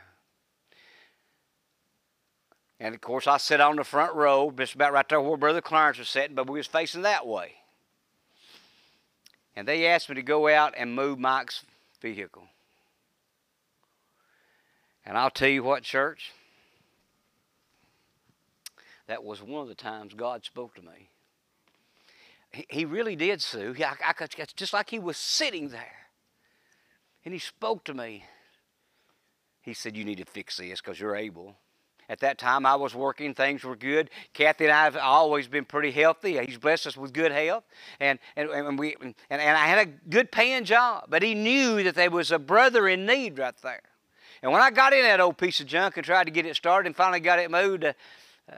And 2.82 2.96
of 2.96 3.02
course, 3.02 3.28
I 3.28 3.38
sat 3.38 3.62
on 3.62 3.76
the 3.76 3.84
front 3.84 4.16
row, 4.16 4.52
just 4.58 4.74
about 4.74 4.92
right 4.92 5.08
there 5.08 5.22
where 5.22 5.38
Brother 5.38 5.62
Clarence 5.62 6.00
was 6.00 6.10
sitting, 6.10 6.36
but 6.36 6.50
we 6.50 6.58
was 6.58 6.66
facing 6.66 7.04
that 7.04 7.28
way. 7.28 7.54
And 9.56 9.68
they 9.68 9.86
asked 9.86 10.10
me 10.10 10.16
to 10.16 10.24
go 10.24 10.48
out 10.48 10.74
and 10.76 10.96
move 10.96 11.20
Mike's 11.20 11.64
vehicle. 12.02 12.48
And 15.06 15.16
I'll 15.16 15.30
tell 15.30 15.48
you 15.48 15.62
what, 15.62 15.84
church, 15.84 16.32
that 19.06 19.24
was 19.24 19.44
one 19.44 19.62
of 19.62 19.68
the 19.68 19.76
times 19.76 20.16
God 20.16 20.44
spoke 20.44 20.74
to 20.74 20.82
me. 20.82 21.10
He, 22.52 22.66
he 22.68 22.86
really 22.86 23.16
did, 23.16 23.44
Sue. 23.44 23.76
I, 23.80 23.94
I, 24.04 24.28
just 24.56 24.74
like 24.74 24.90
he 24.90 24.98
was 24.98 25.18
sitting 25.18 25.70
there. 25.70 26.08
And 27.24 27.32
he 27.32 27.40
spoke 27.40 27.84
to 27.84 27.94
me. 27.94 28.26
He 29.62 29.76
said, 29.76 29.96
You 29.96 30.04
need 30.04 30.18
to 30.18 30.26
fix 30.26 30.58
this 30.58 30.82
because 30.82 31.00
you're 31.00 31.16
able. 31.16 31.58
At 32.12 32.20
that 32.20 32.38
time, 32.38 32.66
I 32.66 32.76
was 32.76 32.94
working, 32.94 33.34
things 33.34 33.64
were 33.64 33.78
good. 33.78 34.10
Kathy 34.34 34.66
and 34.66 34.74
I 34.74 34.84
have 34.84 34.98
always 34.98 35.48
been 35.48 35.64
pretty 35.64 35.92
healthy. 35.92 36.38
He's 36.46 36.58
blessed 36.58 36.88
us 36.88 36.98
with 36.98 37.14
good 37.14 37.32
health. 37.32 37.64
And, 38.02 38.20
and, 38.36 38.50
and, 38.50 38.78
we, 38.78 38.98
and, 39.00 39.16
and 39.30 39.42
I 39.42 39.66
had 39.66 39.88
a 39.88 39.90
good 40.10 40.30
paying 40.30 40.66
job. 40.66 41.06
But 41.08 41.24
he 41.24 41.34
knew 41.34 41.82
that 41.84 41.96
there 41.96 42.12
was 42.12 42.30
a 42.30 42.38
brother 42.38 42.90
in 42.90 43.06
need 43.06 43.40
right 43.40 43.56
there. 43.64 43.84
And 44.44 44.52
when 44.52 44.62
I 44.62 44.72
got 44.72 44.92
in 44.92 45.04
that 45.04 45.22
old 45.22 45.38
piece 45.38 45.62
of 45.62 45.68
junk 45.68 45.96
and 45.96 46.06
tried 46.06 46.26
to 46.26 46.32
get 46.32 46.46
it 46.46 46.58
started 46.58 46.88
and 46.88 46.96
finally 46.98 47.22
got 47.22 47.40
it 47.40 47.50
moved, 47.50 47.86
uh, 47.86 47.94
uh, 48.52 48.56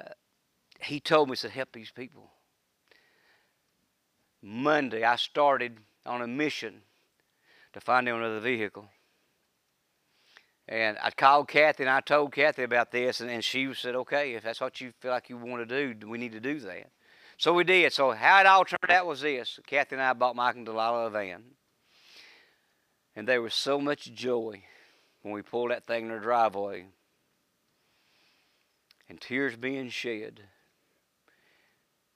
he 0.81 0.99
told 0.99 1.29
me, 1.29 1.35
to 1.35 1.49
help 1.49 1.73
these 1.73 1.91
people. 1.91 2.31
Monday, 4.41 5.03
I 5.03 5.15
started 5.15 5.77
on 6.07 6.23
a 6.23 6.27
mission 6.27 6.81
to 7.73 7.79
find 7.79 8.07
him 8.07 8.15
another 8.15 8.39
vehicle. 8.39 8.87
And 10.67 10.97
I 11.01 11.11
called 11.11 11.49
Kathy 11.49 11.83
and 11.83 11.89
I 11.89 11.99
told 11.99 12.31
Kathy 12.31 12.63
about 12.63 12.91
this, 12.91 13.19
and, 13.19 13.29
and 13.29 13.43
she 13.43 13.73
said, 13.73 13.95
okay, 13.95 14.33
if 14.33 14.43
that's 14.43 14.61
what 14.61 14.79
you 14.79 14.93
feel 14.99 15.11
like 15.11 15.29
you 15.29 15.37
want 15.37 15.67
to 15.67 15.93
do, 15.93 16.07
we 16.07 16.17
need 16.17 16.31
to 16.31 16.39
do 16.39 16.59
that. 16.61 16.89
So 17.37 17.53
we 17.53 17.63
did. 17.63 17.91
So 17.91 18.11
how 18.11 18.39
it 18.39 18.45
all 18.45 18.63
turned 18.63 18.89
out 18.89 19.05
was 19.05 19.21
this. 19.21 19.59
Kathy 19.67 19.95
and 19.95 20.01
I 20.01 20.13
bought 20.13 20.35
Mike 20.35 20.55
and 20.55 20.65
Delilah 20.65 21.07
a 21.07 21.09
van. 21.09 21.43
And 23.15 23.27
there 23.27 23.41
was 23.41 23.53
so 23.53 23.79
much 23.79 24.13
joy 24.13 24.63
when 25.21 25.33
we 25.33 25.41
pulled 25.41 25.71
that 25.71 25.85
thing 25.85 26.05
in 26.05 26.11
the 26.13 26.19
driveway. 26.19 26.85
And 29.09 29.19
tears 29.19 29.55
being 29.55 29.89
shed 29.89 30.41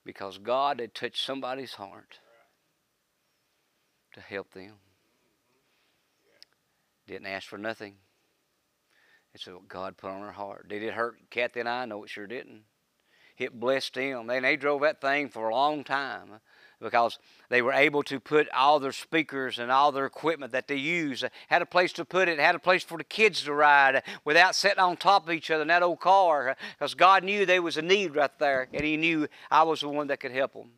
because 0.06 0.38
God 0.38 0.80
had 0.80 0.96
touched 0.96 1.24
somebody's 1.24 1.74
heart 1.74 2.20
to 4.14 4.22
help 4.22 4.54
them. 4.54 4.74
Didn't 7.06 7.28
ask 7.28 7.48
for 7.48 7.58
nothing. 7.58 7.96
It's 9.34 9.46
what 9.48 9.68
God 9.68 9.98
put 9.98 10.10
on 10.10 10.22
her 10.22 10.32
heart. 10.32 10.68
Did 10.70 10.84
it 10.84 10.94
hurt 10.94 11.18
Kathy 11.30 11.60
and 11.60 11.70
I? 11.70 11.86
No, 11.86 12.04
it 12.04 12.10
sure 12.10 12.28
didn't. 12.28 12.64
It 13.38 13.60
blessed 13.60 13.94
them. 13.94 14.28
They, 14.28 14.40
they 14.40 14.56
drove 14.56 14.82
that 14.82 15.00
thing 15.00 15.30
for 15.30 15.50
a 15.50 15.54
long 15.54 15.84
time 15.84 16.30
uh, 16.34 16.38
because 16.82 17.20
they 17.50 17.62
were 17.62 17.74
able 17.74 18.02
to 18.04 18.20
put 18.20 18.50
all 18.50 18.80
their 18.80 18.92
speakers 18.92 19.60
and 19.60 19.72
all 19.72 19.92
their 19.92 20.08
equipment 20.08 20.52
that 20.54 20.68
they 20.68 20.76
use, 20.76 21.24
uh, 21.24 21.30
had 21.48 21.62
a 21.62 21.66
place 21.66 21.94
to 21.94 22.06
put 22.06 22.28
it, 22.28 22.40
had 22.40 22.56
a 22.56 22.60
place 22.60 22.84
for 22.84 22.98
the 22.98 23.04
kids 23.04 23.44
to 23.44 23.54
ride 23.54 23.98
uh, 23.98 24.02
without 24.26 24.56
sitting 24.56 24.80
on 24.80 24.98
top 24.98 25.28
of 25.28 25.34
each 25.34 25.52
other 25.52 25.62
in 25.62 25.68
that 25.68 25.84
old 25.84 26.00
car 26.00 26.56
because 26.78 26.96
God 26.96 27.24
knew 27.24 27.46
there 27.46 27.62
was 27.62 27.78
a 27.78 27.82
need 27.84 28.16
right 28.16 28.32
there 28.40 28.68
and 28.74 28.84
He 28.84 28.98
knew 28.98 29.28
I 29.52 29.64
was 29.64 29.82
the 29.82 29.90
one 29.90 30.08
that 30.08 30.20
could 30.20 30.32
help 30.32 30.54
them. 30.54 30.72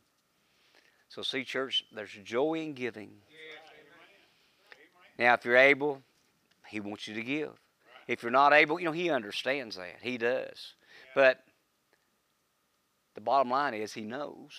So, 1.07 1.21
see, 1.21 1.43
church, 1.43 1.85
there's 1.93 2.11
joy 2.23 2.55
in 2.55 2.73
giving. 2.73 3.09
Now, 5.17 5.33
if 5.33 5.45
you're 5.45 5.57
able, 5.57 6.01
He 6.67 6.81
wants 6.81 7.07
you 7.07 7.15
to 7.15 7.23
give. 7.23 7.51
If 8.09 8.23
you're 8.23 8.31
not 8.31 8.53
able, 8.53 8.79
you 8.79 8.87
know, 8.87 8.91
He 8.91 9.11
understands 9.11 9.75
that. 9.75 9.97
He 10.01 10.17
does. 10.17 10.73
But 11.13 11.43
the 13.13 13.21
bottom 13.21 13.51
line 13.51 13.75
is 13.75 13.93
He 13.93 14.01
knows. 14.01 14.49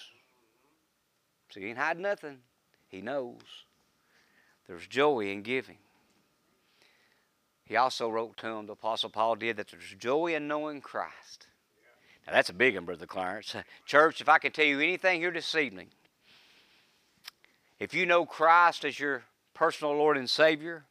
So 1.51 1.59
He 1.59 1.67
ain't 1.67 1.77
hiding 1.77 2.03
nothing. 2.03 2.39
He 2.87 3.01
knows. 3.03 3.41
There's 4.69 4.87
joy 4.87 5.33
in 5.33 5.43
giving. 5.43 5.79
He 7.65 7.75
also 7.75 8.09
wrote 8.09 8.37
to 8.37 8.47
him, 8.47 8.67
the 8.67 8.75
Apostle 8.75 9.11
Paul 9.11 9.35
did, 9.35 9.57
that 9.57 9.69
there's 9.69 9.95
joy 9.99 10.35
in 10.37 10.47
knowing 10.47 10.81
Christ. 10.81 11.49
Now 12.27 12.33
that's 12.33 12.51
a 12.51 12.55
big 12.55 12.77
one, 12.77 12.85
Brother 12.85 13.07
Clarence. 13.07 13.57
Church, 13.85 14.21
if 14.21 14.29
I 14.29 14.39
can 14.39 14.53
tell 14.53 14.65
you 14.65 14.79
anything 14.79 15.21
here 15.21 15.33
this 15.33 15.57
evening, 15.57 15.89
if 17.81 17.95
you 17.95 18.07
know 18.07 18.27
Christ 18.27 18.85
as 18.85 19.01
your 19.01 19.25
personal 19.55 19.97
Lord 19.97 20.17
and 20.17 20.31
Savior, 20.31 20.85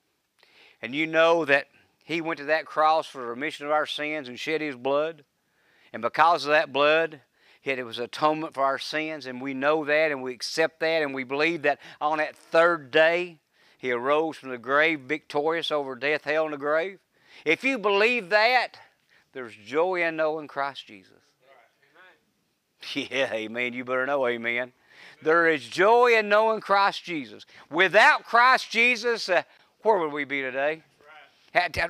and 0.82 0.94
you 0.94 1.08
know 1.08 1.46
that 1.46 1.68
he 2.10 2.22
went 2.22 2.40
to 2.40 2.46
that 2.46 2.66
cross 2.66 3.06
for 3.06 3.20
the 3.20 3.28
remission 3.28 3.68
of 3.68 3.72
our 3.72 3.86
sins 3.86 4.28
and 4.28 4.40
shed 4.40 4.62
His 4.62 4.76
blood. 4.76 5.24
And 5.94 6.02
because 6.02 6.44
of 6.44 6.50
that 6.50 6.74
blood, 6.74 7.22
it 7.64 7.86
was 7.86 8.00
atonement 8.00 8.56
for 8.56 8.64
our 8.64 8.80
sins, 8.80 9.28
and 9.28 9.40
we 9.40 9.54
know 9.54 9.86
that, 9.86 10.10
and 10.10 10.24
we 10.24 10.34
accept 10.34 10.80
that, 10.80 11.04
and 11.04 11.14
we 11.14 11.24
believe 11.24 11.62
that 11.62 11.78
on 12.02 12.18
that 12.18 12.36
third 12.36 12.90
day, 12.90 13.38
He 13.78 13.92
arose 13.92 14.38
from 14.38 14.50
the 14.50 14.58
grave 14.58 15.02
victorious 15.02 15.70
over 15.70 15.96
death, 15.96 16.24
hell, 16.24 16.46
and 16.46 16.54
the 16.54 16.58
grave. 16.58 16.98
If 17.46 17.64
you 17.64 17.78
believe 17.78 18.30
that, 18.32 18.70
there's 19.34 19.54
joy 19.56 20.04
in 20.04 20.16
knowing 20.16 20.48
Christ 20.48 20.88
Jesus. 20.88 21.14
Yeah, 22.96 23.32
amen. 23.32 23.74
You 23.74 23.86
better 23.86 24.08
know, 24.08 24.26
amen. 24.26 24.74
There 25.22 25.48
is 25.48 25.64
joy 25.64 26.18
in 26.18 26.28
knowing 26.28 26.60
Christ 26.60 27.04
Jesus. 27.04 27.46
Without 27.70 28.24
Christ 28.24 28.72
Jesus, 28.72 29.30
uh, 29.30 29.44
where 29.84 30.00
would 30.00 30.12
we 30.12 30.24
be 30.24 30.42
today? 30.42 30.82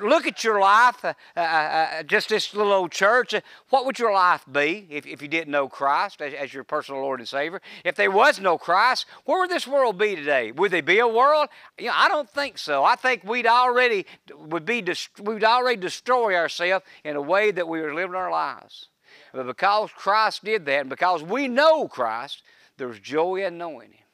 Look 0.02 0.26
at 0.26 0.44
your 0.44 0.60
life, 0.60 1.04
uh, 1.04 1.14
uh, 1.36 1.40
uh, 1.40 2.04
just 2.04 2.30
this 2.30 2.54
little 2.54 2.72
old 2.72 2.92
church. 2.92 3.34
What 3.70 3.86
would 3.86 4.00
your 4.00 4.14
life 4.14 4.46
be 4.50 4.88
if, 4.90 5.06
if 5.06 5.22
you 5.22 5.28
didn't 5.28 5.52
know 5.52 5.68
Christ 5.68 6.22
as, 6.22 6.34
as, 6.34 6.54
your 6.54 6.64
personal 6.64 7.02
Lord 7.02 7.20
and 7.20 7.28
Savior? 7.28 7.62
If 7.84 7.96
there 7.96 8.12
was 8.12 8.40
no 8.40 8.58
Christ, 8.58 9.06
where 9.26 9.40
would 9.40 9.50
this 9.50 9.68
world 9.68 9.98
be 9.98 10.16
today? 10.16 10.52
Would 10.52 10.72
there 10.72 10.82
be 10.82 11.00
a 11.00 11.08
world? 11.08 11.50
You 11.78 11.88
know, 11.88 11.94
I 11.96 12.08
don't 12.08 12.30
think 12.30 12.58
so. 12.58 12.84
I 12.84 12.96
think 12.96 13.24
we'd 13.24 13.48
already 13.48 14.06
would 14.34 14.66
be 14.66 14.84
we'd 15.22 15.44
already 15.44 15.80
destroy 15.80 16.36
ourselves 16.36 16.86
in 17.04 17.16
a 17.16 17.22
way 17.22 17.52
that 17.52 17.68
we 17.68 17.82
were 17.82 17.94
living 17.94 18.16
our 18.16 18.32
lives. 18.32 18.88
But 19.34 19.46
because 19.46 19.92
Christ 19.92 20.44
did 20.44 20.66
that, 20.66 20.82
and 20.82 20.90
because 20.90 21.24
we 21.24 21.48
know 21.48 21.88
Christ, 21.88 22.44
there's 22.78 23.00
joy 23.00 23.46
in 23.46 23.58
knowing 23.58 23.92
Him. 23.92 24.09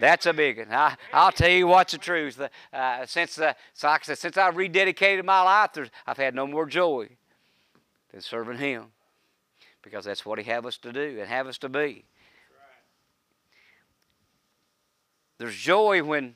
That's 0.00 0.26
a 0.26 0.32
big 0.32 0.58
one. 0.58 0.72
I, 0.72 0.96
will 1.12 1.32
tell 1.32 1.50
you 1.50 1.66
what's 1.66 1.92
the 1.92 1.98
truth. 1.98 2.40
Uh, 2.72 3.06
since, 3.06 3.38
uh, 3.38 3.54
so 3.74 3.88
like 3.88 4.02
I 4.02 4.04
said, 4.04 4.18
since 4.18 4.36
I 4.36 4.50
rededicated 4.50 5.24
my 5.24 5.42
life, 5.42 5.90
I've 6.06 6.16
had 6.16 6.34
no 6.34 6.46
more 6.46 6.66
joy 6.66 7.08
than 8.12 8.20
serving 8.20 8.58
Him 8.58 8.86
because 9.82 10.04
that's 10.04 10.24
what 10.24 10.38
He 10.38 10.44
have 10.44 10.66
us 10.66 10.76
to 10.78 10.92
do 10.92 11.18
and 11.20 11.28
have 11.28 11.46
us 11.46 11.58
to 11.58 11.68
be. 11.68 12.04
There's 15.38 15.56
joy 15.56 16.02
when 16.02 16.34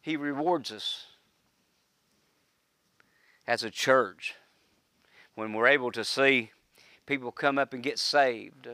He 0.00 0.16
rewards 0.16 0.72
us 0.72 1.06
as 3.46 3.62
a 3.62 3.70
church, 3.70 4.34
when 5.34 5.52
we're 5.52 5.66
able 5.66 5.92
to 5.92 6.04
see 6.04 6.50
people 7.06 7.30
come 7.30 7.58
up 7.58 7.74
and 7.74 7.82
get 7.82 7.98
saved 7.98 8.68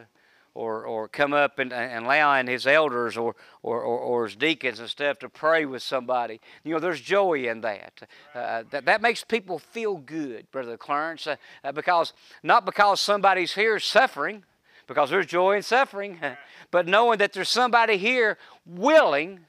or, 0.54 0.84
or 0.84 1.08
come 1.08 1.32
up 1.32 1.58
and, 1.58 1.72
and 1.72 2.04
allowing 2.04 2.46
his 2.46 2.66
elders 2.66 3.16
or, 3.16 3.36
or, 3.62 3.80
or, 3.82 3.98
or, 3.98 4.24
his 4.26 4.36
deacons 4.36 4.80
and 4.80 4.88
stuff 4.88 5.18
to 5.20 5.28
pray 5.28 5.64
with 5.64 5.82
somebody. 5.82 6.40
You 6.64 6.74
know, 6.74 6.80
there's 6.80 7.00
joy 7.00 7.48
in 7.48 7.60
that. 7.60 8.08
Uh, 8.34 8.64
that, 8.70 8.84
that 8.84 9.00
makes 9.00 9.22
people 9.24 9.58
feel 9.58 9.96
good, 9.96 10.50
Brother 10.50 10.76
Clarence, 10.76 11.26
uh, 11.26 11.36
uh, 11.62 11.72
because 11.72 12.12
not 12.42 12.64
because 12.64 13.00
somebody's 13.00 13.54
here 13.54 13.78
suffering, 13.78 14.44
because 14.86 15.10
there's 15.10 15.26
joy 15.26 15.56
in 15.56 15.62
suffering, 15.62 16.18
but 16.70 16.86
knowing 16.86 17.18
that 17.18 17.32
there's 17.32 17.48
somebody 17.48 17.96
here 17.96 18.36
willing 18.66 19.40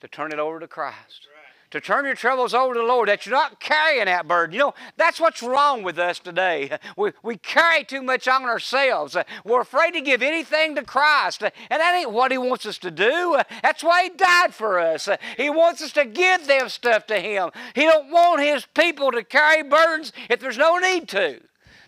to 0.00 0.08
turn 0.08 0.32
it 0.32 0.38
over 0.38 0.60
to 0.60 0.68
Christ 0.68 1.28
to 1.74 1.80
turn 1.80 2.04
your 2.04 2.14
troubles 2.14 2.54
over 2.54 2.72
to 2.72 2.78
the 2.78 2.86
Lord, 2.86 3.08
that 3.08 3.26
you're 3.26 3.34
not 3.34 3.58
carrying 3.58 4.04
that 4.04 4.28
burden. 4.28 4.54
You 4.54 4.60
know, 4.60 4.74
that's 4.96 5.18
what's 5.18 5.42
wrong 5.42 5.82
with 5.82 5.98
us 5.98 6.20
today. 6.20 6.70
We, 6.96 7.10
we 7.24 7.36
carry 7.36 7.82
too 7.82 8.02
much 8.02 8.28
on 8.28 8.44
ourselves. 8.44 9.16
We're 9.44 9.62
afraid 9.62 9.92
to 9.92 10.00
give 10.00 10.22
anything 10.22 10.76
to 10.76 10.84
Christ. 10.84 11.42
And 11.42 11.52
that 11.68 11.94
ain't 11.96 12.12
what 12.12 12.30
He 12.30 12.38
wants 12.38 12.66
us 12.66 12.78
to 12.78 12.90
do. 12.90 13.40
That's 13.62 13.82
why 13.82 14.04
He 14.04 14.10
died 14.10 14.54
for 14.54 14.78
us. 14.78 15.08
He 15.36 15.50
wants 15.50 15.82
us 15.82 15.92
to 15.94 16.04
give 16.04 16.46
them 16.46 16.68
stuff 16.68 17.06
to 17.06 17.18
Him. 17.18 17.50
He 17.74 17.82
don't 17.82 18.12
want 18.12 18.42
His 18.42 18.64
people 18.74 19.10
to 19.10 19.24
carry 19.24 19.64
burdens 19.64 20.12
if 20.30 20.38
there's 20.38 20.58
no 20.58 20.78
need 20.78 21.08
to. 21.08 21.40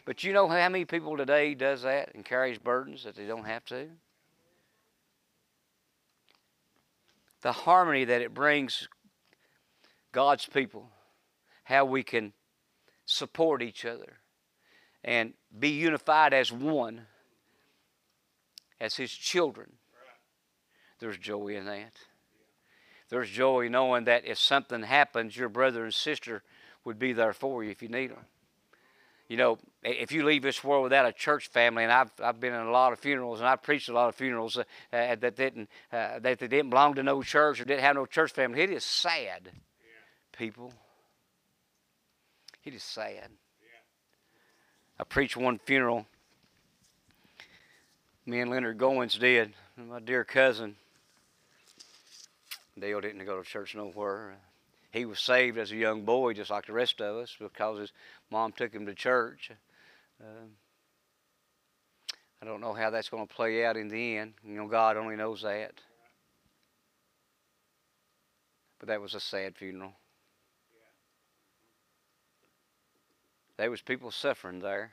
But 0.05 0.25
you 0.25 0.33
know 0.33 0.49
how 0.49 0.69
many 0.69 0.85
people 0.85 1.17
today 1.17 1.55
does 1.55 1.83
that 1.83 2.15
and 2.15 2.25
carries 2.25 2.59
burdens 2.59 3.05
that 3.05 3.15
they 3.15 3.27
don't 3.27 3.47
have 3.47 3.65
to? 3.67 3.87
The 7.43 7.53
harmony 7.53 8.05
that 8.05 8.23
it 8.23 8.35
brings 8.35 8.89
God's 10.17 10.47
people, 10.47 10.89
how 11.65 11.85
we 11.85 12.03
can 12.03 12.33
support 13.05 13.61
each 13.61 13.85
other 13.85 14.15
and 15.05 15.35
be 15.59 15.69
unified 15.69 16.33
as 16.33 16.51
one, 16.51 17.03
as 18.81 18.97
His 18.97 19.13
children. 19.13 19.73
There's 21.01 21.19
joy 21.19 21.49
in 21.49 21.67
that. 21.67 21.93
There's 23.11 23.29
joy 23.29 23.69
knowing 23.69 24.05
that 24.05 24.25
if 24.25 24.39
something 24.39 24.85
happens, 24.85 25.37
your 25.37 25.51
brother 25.51 25.85
and 25.85 25.93
sister 25.93 26.43
would 26.87 26.99
be 26.99 27.13
there 27.13 27.35
for 27.35 27.63
you 27.63 27.71
if 27.71 27.83
you 27.83 27.91
need 27.91 28.13
them. 28.13 28.25
You 29.29 29.37
know, 29.37 29.59
if 29.83 30.13
you 30.13 30.25
leave 30.25 30.41
this 30.41 30.65
world 30.65 30.85
without 30.85 31.05
a 31.05 31.13
church 31.13 31.49
family, 31.49 31.83
and 31.83 31.93
I've, 31.93 32.13
I've 32.23 32.41
been 32.41 32.55
in 32.55 32.63
a 32.63 32.71
lot 32.71 32.95
of 32.95 33.01
funerals, 33.01 33.41
and 33.41 33.49
I've 33.51 33.63
preached 33.63 33.91
a 33.91 33.93
lot 33.93 34.09
of 34.09 34.15
funerals 34.15 34.57
uh, 34.57 34.65
uh, 34.95 35.17
that 35.17 35.37
didn't 35.37 35.69
uh, 35.93 36.21
that 36.21 36.39
they 36.39 36.49
didn't 36.49 36.71
belong 36.71 36.95
to 36.95 37.03
no 37.03 37.23
church 37.23 37.61
or 37.61 37.67
didn't 37.67 37.83
have 37.83 37.97
no 37.97 38.07
church 38.07 38.33
family. 38.33 38.63
It 38.63 38.71
is 38.71 38.83
sad. 38.83 39.51
People. 40.39 40.73
It 42.65 42.75
is 42.75 42.83
sad. 42.83 43.29
I 44.99 45.05
preached 45.05 45.37
one 45.37 45.59
funeral. 45.59 46.07
Me 48.25 48.41
and 48.41 48.51
Leonard 48.51 48.79
Goins 48.79 49.19
did. 49.19 49.55
My 49.77 50.01
dear 50.01 50.25
cousin. 50.25 50.77
Dale 52.79 53.01
didn't 53.01 53.25
go 53.25 53.41
to 53.41 53.49
church 53.49 53.75
nowhere 53.75 54.37
he 54.97 55.05
was 55.05 55.21
saved 55.21 55.59
as 55.59 55.73
a 55.73 55.77
young 55.77 56.05
boy, 56.05 56.33
just 56.33 56.51
like 56.51 56.67
the 56.67 56.73
rest 56.73 57.01
of 57.01 57.17
us, 57.17 57.37
because 57.39 57.79
his 57.79 57.93
mom 58.31 58.53
took 58.53 58.73
him 58.73 58.87
to 58.87 58.95
church. 58.95 59.51
Uh, 60.21 60.47
I 62.41 62.47
don't 62.47 62.63
know 62.63 62.73
how 62.73 62.91
that's 62.91 63.11
going 63.11 63.27
to 63.27 63.35
play 63.35 63.65
out 63.65 63.77
in 63.77 63.89
the 63.89 64.17
end. 64.17 64.35
You 64.43 64.55
know, 64.55 64.67
God 64.69 64.97
only 64.97 65.17
knows 65.17 65.43
that. 65.43 65.73
But 68.79 68.89
that 68.89 69.01
was 69.01 69.15
a 69.15 69.21
sad 69.21 69.57
funeral. 69.57 69.93
There 73.57 73.71
was 73.71 73.81
people 73.81 74.11
suffering 74.11 74.61
there. 74.61 74.93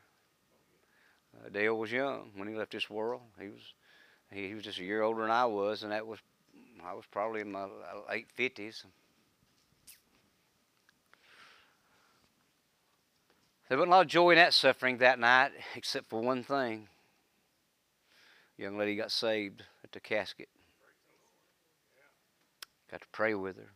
Uh, 1.35 1.49
Dale 1.49 1.77
was 1.77 1.91
young 1.91 2.31
when 2.35 2.47
he 2.47 2.55
left 2.55 2.71
this 2.71 2.89
world. 2.89 3.21
He 3.39 3.49
was 3.49 3.73
he, 4.31 4.47
he 4.47 4.53
was 4.53 4.63
just 4.63 4.79
a 4.79 4.83
year 4.83 5.01
older 5.01 5.21
than 5.21 5.31
I 5.31 5.45
was, 5.45 5.83
and 5.83 5.91
that 5.91 6.07
was 6.07 6.19
I 6.85 6.93
was 6.93 7.05
probably 7.11 7.41
in 7.41 7.51
my 7.51 7.67
late 8.09 8.27
fifties. 8.33 8.85
There 13.67 13.77
wasn't 13.77 13.93
a 13.93 13.95
lot 13.95 14.05
of 14.05 14.11
joy 14.11 14.31
in 14.31 14.37
that 14.37 14.53
suffering 14.53 14.97
that 14.97 15.19
night, 15.19 15.51
except 15.75 16.09
for 16.09 16.21
one 16.21 16.43
thing. 16.43 16.87
A 18.59 18.61
young 18.61 18.77
lady 18.77 18.95
got 18.95 19.11
saved 19.11 19.63
at 19.83 19.91
the 19.91 19.99
casket. 19.99 20.49
Got 22.91 23.01
to 23.01 23.07
pray 23.11 23.33
with 23.33 23.57
her. 23.57 23.71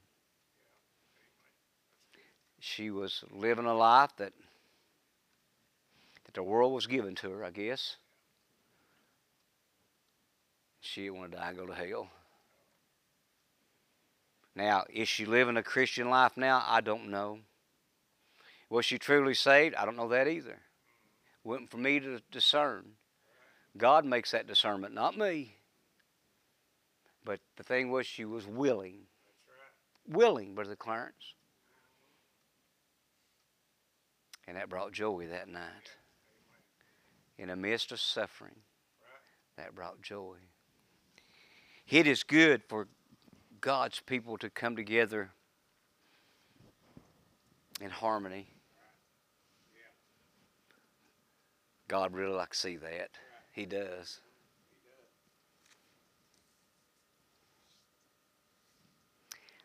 She 2.60 2.92
was 2.92 3.24
living 3.32 3.66
a 3.66 3.74
life 3.74 4.12
that 4.18 4.34
the 6.38 6.44
world 6.44 6.72
was 6.72 6.86
given 6.86 7.16
to 7.16 7.32
her, 7.32 7.44
I 7.44 7.50
guess. 7.50 7.96
She 10.82 11.06
didn't 11.06 11.18
want 11.18 11.32
to 11.32 11.38
die 11.40 11.50
and 11.50 11.58
go 11.58 11.66
to 11.66 11.74
hell. 11.74 12.10
Now, 14.56 14.84
is 14.88 15.10
she 15.10 15.26
living 15.26 15.58
a 15.58 15.64
Christian 15.64 16.12
life 16.12 16.38
now? 16.38 16.64
I 16.68 16.82
don't 16.82 17.10
know. 17.10 17.40
Was 18.70 18.86
she 18.86 19.00
truly 19.00 19.34
saved? 19.34 19.74
I 19.74 19.84
don't 19.84 19.98
know 19.98 20.10
that 20.10 20.28
either. 20.28 20.60
Wasn't 21.44 21.72
for 21.72 21.78
me 21.78 22.00
to 22.02 22.22
discern. 22.32 22.86
God 23.76 24.06
makes 24.06 24.30
that 24.30 24.46
discernment, 24.46 24.94
not 24.94 25.18
me. 25.18 25.56
But 27.26 27.40
the 27.56 27.64
thing 27.64 27.90
was, 27.90 28.06
she 28.06 28.26
was 28.26 28.46
willing. 28.46 29.08
Willing, 30.08 30.54
Brother 30.54 30.76
Clarence. 30.76 31.34
And 34.48 34.56
that 34.56 34.70
brought 34.70 34.92
joy 34.92 35.26
that 35.32 35.50
night. 35.50 35.97
In 37.38 37.50
the 37.50 37.56
midst 37.56 37.92
of 37.92 38.00
suffering, 38.00 38.56
that 39.58 39.76
brought 39.76 40.02
joy. 40.02 40.36
It 41.88 42.08
is 42.08 42.24
good 42.24 42.64
for 42.68 42.88
God's 43.62 44.00
people 44.00 44.38
to 44.40 44.50
come 44.50 44.76
together 44.76 45.32
in 47.80 47.90
harmony 47.90 48.48
God 51.88 52.14
really 52.14 52.34
likes 52.34 52.62
to 52.62 52.68
see 52.68 52.78
that. 52.78 53.12
He 53.54 53.66
does. 53.66 54.20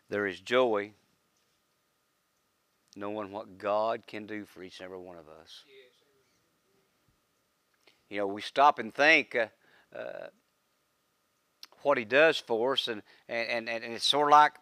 There 0.09 0.25
is 0.25 0.39
joy 0.39 0.91
knowing 2.95 3.31
what 3.31 3.57
God 3.57 4.05
can 4.05 4.25
do 4.25 4.45
for 4.45 4.61
each 4.63 4.79
and 4.79 4.85
every 4.85 4.99
one 4.99 5.17
of 5.17 5.27
us. 5.27 5.63
You 8.13 8.19
know, 8.19 8.27
we 8.27 8.41
stop 8.41 8.77
and 8.77 8.93
think 8.93 9.35
uh, 9.35 9.47
uh, 9.97 10.27
what 11.81 11.97
He 11.97 12.05
does 12.05 12.37
for 12.37 12.73
us, 12.73 12.87
and, 12.87 13.01
and, 13.27 13.67
and, 13.67 13.83
and 13.83 13.93
it's 13.93 14.05
sort 14.05 14.27
of 14.27 14.31
like 14.31 14.53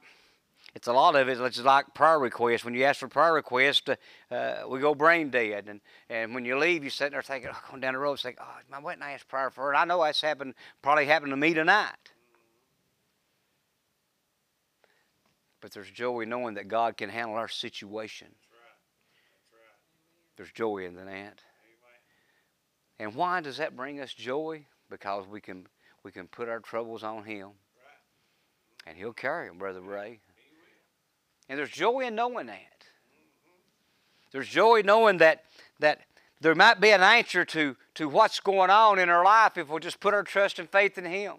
it's 0.74 0.88
a 0.88 0.94
lot 0.94 1.18
of 1.18 1.28
it. 1.28 1.38
It's 1.38 1.60
like 1.60 1.94
prayer 1.94 2.18
requests. 2.18 2.64
When 2.64 2.74
you 2.74 2.86
ask 2.86 3.02
for 3.02 3.10
prayer 3.10 3.34
requests, 3.34 3.90
uh, 4.32 4.62
we 4.70 4.80
go 4.80 4.96
brain 4.96 5.30
dead, 5.30 5.68
and 5.68 5.82
and 6.10 6.34
when 6.34 6.46
you 6.46 6.58
leave, 6.58 6.82
you're 6.84 6.92
sitting 6.92 7.12
there 7.12 7.22
thinking, 7.22 7.50
oh, 7.54 7.60
going 7.70 7.82
down 7.82 7.94
the 7.94 8.00
road, 8.00 8.20
saying, 8.20 8.38
"Oh, 8.40 8.58
I 8.72 8.80
went 8.80 9.02
and 9.02 9.12
asked 9.12 9.28
prayer 9.28 9.50
for 9.50 9.74
it." 9.74 9.76
I 9.76 9.84
know 9.84 10.02
that's 10.02 10.22
happened. 10.22 10.54
Probably 10.82 11.06
happened 11.06 11.32
to 11.32 11.38
me 11.38 11.54
tonight. 11.54 12.14
But 15.60 15.74
there's 15.74 15.92
joy 15.92 16.24
knowing 16.24 16.54
that 16.54 16.70
God 16.70 16.96
can 16.96 17.10
handle 17.10 17.36
our 17.36 17.50
situation. 17.50 18.28
That's 18.32 18.50
right. 18.54 18.80
That's 19.42 19.54
right. 19.54 20.38
There's 20.38 20.52
joy 20.54 20.86
in 20.86 20.96
that. 20.96 21.42
And 23.02 23.16
why 23.16 23.42
does 23.42 23.58
that 23.58 23.76
bring 23.76 24.00
us 24.00 24.14
joy? 24.14 24.64
Because 24.88 25.26
we 25.28 25.42
can 25.42 25.66
we 26.04 26.12
can 26.12 26.28
put 26.28 26.48
our 26.48 26.60
troubles 26.60 27.02
on 27.02 27.24
Him, 27.24 27.50
and 28.86 28.96
He'll 28.96 29.12
carry 29.12 29.48
them, 29.48 29.58
Brother 29.58 29.82
Ray. 29.82 30.20
And 31.50 31.58
there's 31.58 31.72
joy 31.72 32.02
in 32.02 32.14
knowing 32.14 32.46
that. 32.46 32.86
There's 34.32 34.48
joy 34.48 34.84
knowing 34.86 35.18
that 35.18 35.46
that 35.80 36.02
there 36.42 36.54
might 36.54 36.80
be 36.80 36.92
an 36.92 37.02
answer 37.02 37.44
to, 37.44 37.76
to 37.96 38.08
what's 38.08 38.40
going 38.40 38.70
on 38.70 39.00
in 39.00 39.10
our 39.10 39.26
life 39.26 39.58
if 39.58 39.68
we'll 39.68 39.80
just 39.80 40.00
put 40.00 40.14
our 40.14 40.24
trust 40.24 40.60
and 40.60 40.70
faith 40.70 41.00
in 41.00 41.06
Him. 41.06 41.34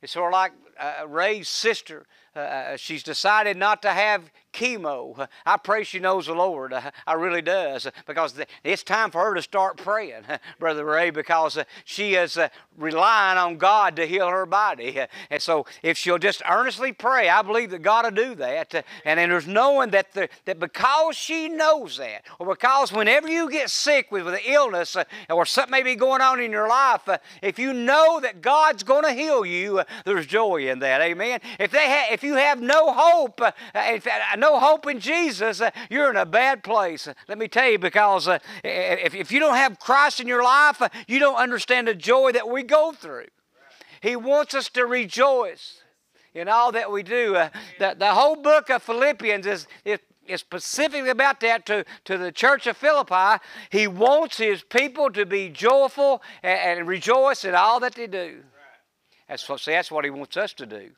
It's 0.00 0.12
sort 0.12 0.32
of 0.32 0.32
like 0.32 0.52
Uh, 0.78 1.02
uh, 1.02 1.08
Ray's 1.08 1.48
sister. 1.48 2.06
Uh, 2.36 2.40
uh, 2.40 2.42
uh 2.42 2.76
she's 2.76 3.02
decided 3.02 3.56
not 3.56 3.82
to 3.82 3.90
have 3.90 4.30
chemo. 4.52 5.28
I 5.44 5.56
pray 5.56 5.84
she 5.84 5.98
knows 5.98 6.26
the 6.26 6.34
Lord. 6.34 6.72
Uh, 6.72 6.90
I 7.06 7.14
really 7.14 7.42
does 7.42 7.86
because 8.06 8.34
it's 8.64 8.82
time 8.82 9.10
for 9.10 9.24
her 9.24 9.34
to 9.34 9.42
start 9.42 9.76
praying, 9.76 10.22
Brother 10.58 10.84
Ray, 10.84 11.10
because 11.10 11.58
she 11.84 12.14
is 12.14 12.38
relying 12.76 13.38
on 13.38 13.58
God 13.58 13.96
to 13.96 14.06
heal 14.06 14.28
her 14.28 14.46
body. 14.46 15.00
And 15.30 15.42
so 15.42 15.66
if 15.82 15.98
she'll 15.98 16.18
just 16.18 16.42
earnestly 16.48 16.92
pray, 16.92 17.28
I 17.28 17.42
believe 17.42 17.70
that 17.70 17.82
God 17.82 18.04
will 18.04 18.10
do 18.10 18.34
that. 18.36 18.74
And 19.04 19.18
then 19.18 19.28
there's 19.28 19.46
knowing 19.46 19.90
that, 19.90 20.12
the, 20.12 20.28
that 20.46 20.58
because 20.58 21.16
she 21.16 21.48
knows 21.48 21.98
that, 21.98 22.24
or 22.38 22.46
because 22.46 22.92
whenever 22.92 23.28
you 23.28 23.50
get 23.50 23.70
sick 23.70 24.10
with, 24.10 24.24
with 24.24 24.34
an 24.34 24.40
illness 24.46 24.96
or 25.28 25.44
something 25.44 25.70
may 25.70 25.82
be 25.82 25.96
going 25.96 26.22
on 26.22 26.40
in 26.40 26.50
your 26.50 26.68
life, 26.68 27.08
if 27.42 27.58
you 27.58 27.72
know 27.72 28.20
that 28.20 28.40
God's 28.40 28.82
going 28.82 29.04
to 29.04 29.12
heal 29.12 29.44
you, 29.44 29.82
there's 30.04 30.26
joy 30.26 30.67
in 30.68 30.78
that. 30.80 31.00
Amen. 31.00 31.40
If, 31.58 31.70
they 31.70 31.86
ha- 31.86 32.08
if 32.12 32.22
you 32.22 32.34
have 32.34 32.60
no 32.60 32.92
hope, 32.92 33.40
if, 33.74 34.06
no 34.36 34.58
hope 34.58 34.86
in 34.86 35.00
Jesus, 35.00 35.60
uh, 35.60 35.70
you're 35.90 36.10
in 36.10 36.16
a 36.16 36.26
bad 36.26 36.62
place. 36.62 37.08
Let 37.28 37.38
me 37.38 37.48
tell 37.48 37.68
you, 37.68 37.78
because 37.78 38.28
uh, 38.28 38.38
if, 38.62 39.14
if 39.14 39.32
you 39.32 39.40
don't 39.40 39.56
have 39.56 39.78
Christ 39.78 40.20
in 40.20 40.26
your 40.26 40.42
life, 40.42 40.80
uh, 40.80 40.88
you 41.06 41.18
don't 41.18 41.36
understand 41.36 41.88
the 41.88 41.94
joy 41.94 42.32
that 42.32 42.48
we 42.48 42.62
go 42.62 42.92
through. 42.92 43.26
He 44.00 44.16
wants 44.16 44.54
us 44.54 44.68
to 44.70 44.86
rejoice 44.86 45.82
in 46.34 46.48
all 46.48 46.72
that 46.72 46.90
we 46.92 47.02
do. 47.02 47.36
Uh, 47.36 47.48
the, 47.78 47.96
the 47.98 48.14
whole 48.14 48.36
book 48.36 48.70
of 48.70 48.82
Philippians 48.82 49.46
is, 49.46 49.66
is, 49.84 49.98
is 50.26 50.40
specifically 50.40 51.10
about 51.10 51.40
that 51.40 51.66
to, 51.66 51.84
to 52.04 52.18
the 52.18 52.30
church 52.30 52.66
of 52.66 52.76
Philippi. 52.76 53.42
He 53.70 53.86
wants 53.86 54.38
his 54.38 54.62
people 54.62 55.10
to 55.12 55.26
be 55.26 55.48
joyful 55.48 56.22
and, 56.42 56.78
and 56.78 56.88
rejoice 56.88 57.44
in 57.44 57.54
all 57.54 57.80
that 57.80 57.94
they 57.94 58.06
do. 58.06 58.42
That's 59.28 59.48
what, 59.48 59.60
see, 59.60 59.72
that's 59.72 59.90
what 59.90 60.04
he 60.04 60.10
wants 60.10 60.36
us 60.36 60.52
to 60.54 60.66
do. 60.66 60.90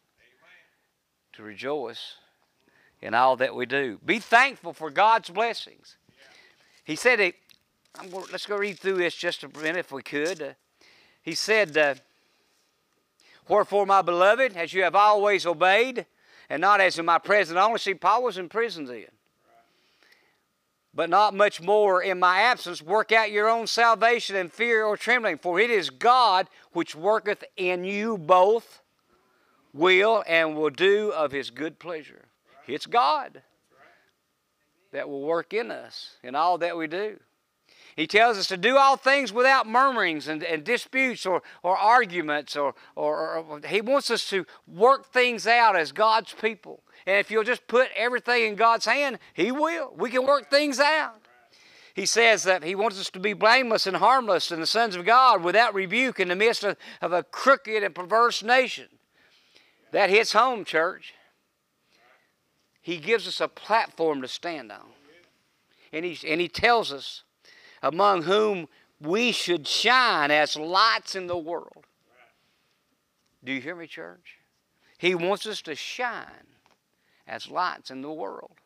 To 1.35 1.43
rejoice 1.43 2.15
in 3.01 3.15
all 3.15 3.37
that 3.37 3.55
we 3.55 3.67
do. 3.67 3.99
Be 4.05 4.19
thankful 4.19 4.73
for 4.73 4.91
God's 4.91 5.31
blessings. 5.31 5.97
He 6.85 6.97
said, 6.97 7.19
going, 7.19 8.25
let's 8.33 8.47
go 8.47 8.57
read 8.57 8.79
through 8.79 8.99
this 8.99 9.15
just 9.15 9.45
a 9.45 9.49
minute 9.49 9.79
if 9.79 9.93
we 9.93 10.03
could. 10.03 10.43
Uh, 10.43 10.53
he 11.23 11.35
said, 11.35 11.77
uh, 11.77 11.95
Wherefore, 13.49 13.85
my 13.85 14.01
beloved, 14.03 14.57
as 14.57 14.73
you 14.73 14.85
have 14.85 14.95
always 14.95 15.45
obeyed, 15.45 16.07
and 16.49 16.61
not 16.61 16.81
as 16.81 16.99
in 16.99 17.05
my 17.05 17.19
present 17.19 17.59
only. 17.59 17.79
See, 17.79 17.95
Paul 17.95 18.23
was 18.23 18.39
in 18.39 18.49
prison 18.49 18.85
then. 18.85 19.07
But 20.93 21.09
not 21.09 21.35
much 21.35 21.61
more 21.61 22.03
in 22.03 22.19
my 22.19 22.41
absence. 22.41 22.83
Work 22.83 23.13
out 23.13 23.31
your 23.31 23.49
own 23.49 23.67
salvation 23.67 24.37
in 24.37 24.49
fear 24.49 24.85
or 24.85 24.97
trembling, 24.97 25.39
for 25.39 25.61
it 25.61 25.71
is 25.71 25.91
God 25.91 26.49
which 26.73 26.95
worketh 26.95 27.45
in 27.57 27.85
you 27.85 28.19
both 28.19 28.81
will 29.73 30.25
and 30.27 30.57
will 30.57 30.71
do 30.71 31.11
of 31.13 31.33
his 31.33 31.51
good 31.51 31.79
pleasure. 31.79 32.25
It's 32.67 32.87
God 32.87 33.43
that 34.93 35.09
will 35.09 35.23
work 35.23 35.53
in 35.55 35.71
us 35.71 36.17
in 36.23 36.35
all 36.35 36.59
that 36.59 36.77
we 36.77 36.87
do. 36.87 37.19
He 37.97 38.07
tells 38.07 38.39
us 38.39 38.47
to 38.49 38.57
do 38.57 38.77
all 38.77 38.97
things 38.97 39.33
without 39.33 39.67
murmurings 39.67 40.29
and, 40.29 40.43
and 40.43 40.65
disputes 40.65 41.27
or, 41.27 41.43
or 41.63 41.77
arguments, 41.77 42.57
or, 42.57 42.75
or, 42.95 43.37
or 43.37 43.61
He 43.67 43.81
wants 43.81 44.11
us 44.11 44.29
to 44.31 44.47
work 44.67 45.13
things 45.13 45.47
out 45.47 45.77
as 45.77 45.93
God's 45.93 46.33
people. 46.33 46.83
And 47.07 47.17
if 47.17 47.31
you'll 47.31 47.45
just 47.45 47.67
put 47.67 47.89
everything 47.97 48.45
in 48.45 48.55
God's 48.55 48.87
hand, 48.87 49.19
He 49.35 49.53
will. 49.53 49.93
We 49.97 50.11
can 50.11 50.27
work 50.27 50.51
things 50.51 50.79
out. 50.79 51.21
He 51.95 52.07
says 52.07 52.45
that 52.45 52.63
He 52.63 52.75
wants 52.75 53.01
us 53.01 53.11
to 53.11 53.21
be 53.21 53.33
blameless 53.33 53.87
and 53.87 53.97
harmless 53.97 54.51
and 54.51 54.63
the 54.63 54.67
sons 54.67 54.97
of 54.97 55.05
God 55.05 55.43
without 55.43 55.75
rebuke 55.75 56.21
in 56.21 56.29
the 56.29 56.37
midst 56.37 56.65
of, 56.65 56.77
of 57.01 57.13
a 57.13 57.23
crooked 57.23 57.83
and 57.83 57.95
perverse 57.95 58.43
nation. 58.43 58.89
That 59.93 60.11
hits 60.11 60.33
home, 60.33 60.65
church. 60.65 61.15
He 62.81 62.99
gives 62.99 63.27
us 63.27 63.41
a 63.41 63.49
platform 63.49 64.23
to 64.23 64.29
stand 64.29 64.73
on. 64.73 64.87
And 65.93 66.05
he, 66.05 66.19
and 66.27 66.41
he 66.41 66.49
tells 66.49 66.93
us 66.93 67.25
among 67.83 68.23
whom 68.23 68.69
we 69.01 69.33
should 69.33 69.67
shine 69.67 70.31
as 70.31 70.57
lights 70.57 71.15
in 71.15 71.27
the 71.27 71.37
world. 71.37 71.85
Do 73.43 73.53
you 73.53 73.61
hear 73.61 73.75
me, 73.75 73.87
church? 73.87 74.37
He 74.99 75.15
wants 75.15 75.47
us 75.47 75.63
to 75.63 75.75
shine 75.75 76.47
as 77.31 77.49
lights 77.49 77.91
in 77.91 78.03
the 78.03 78.13
world. 78.13 78.60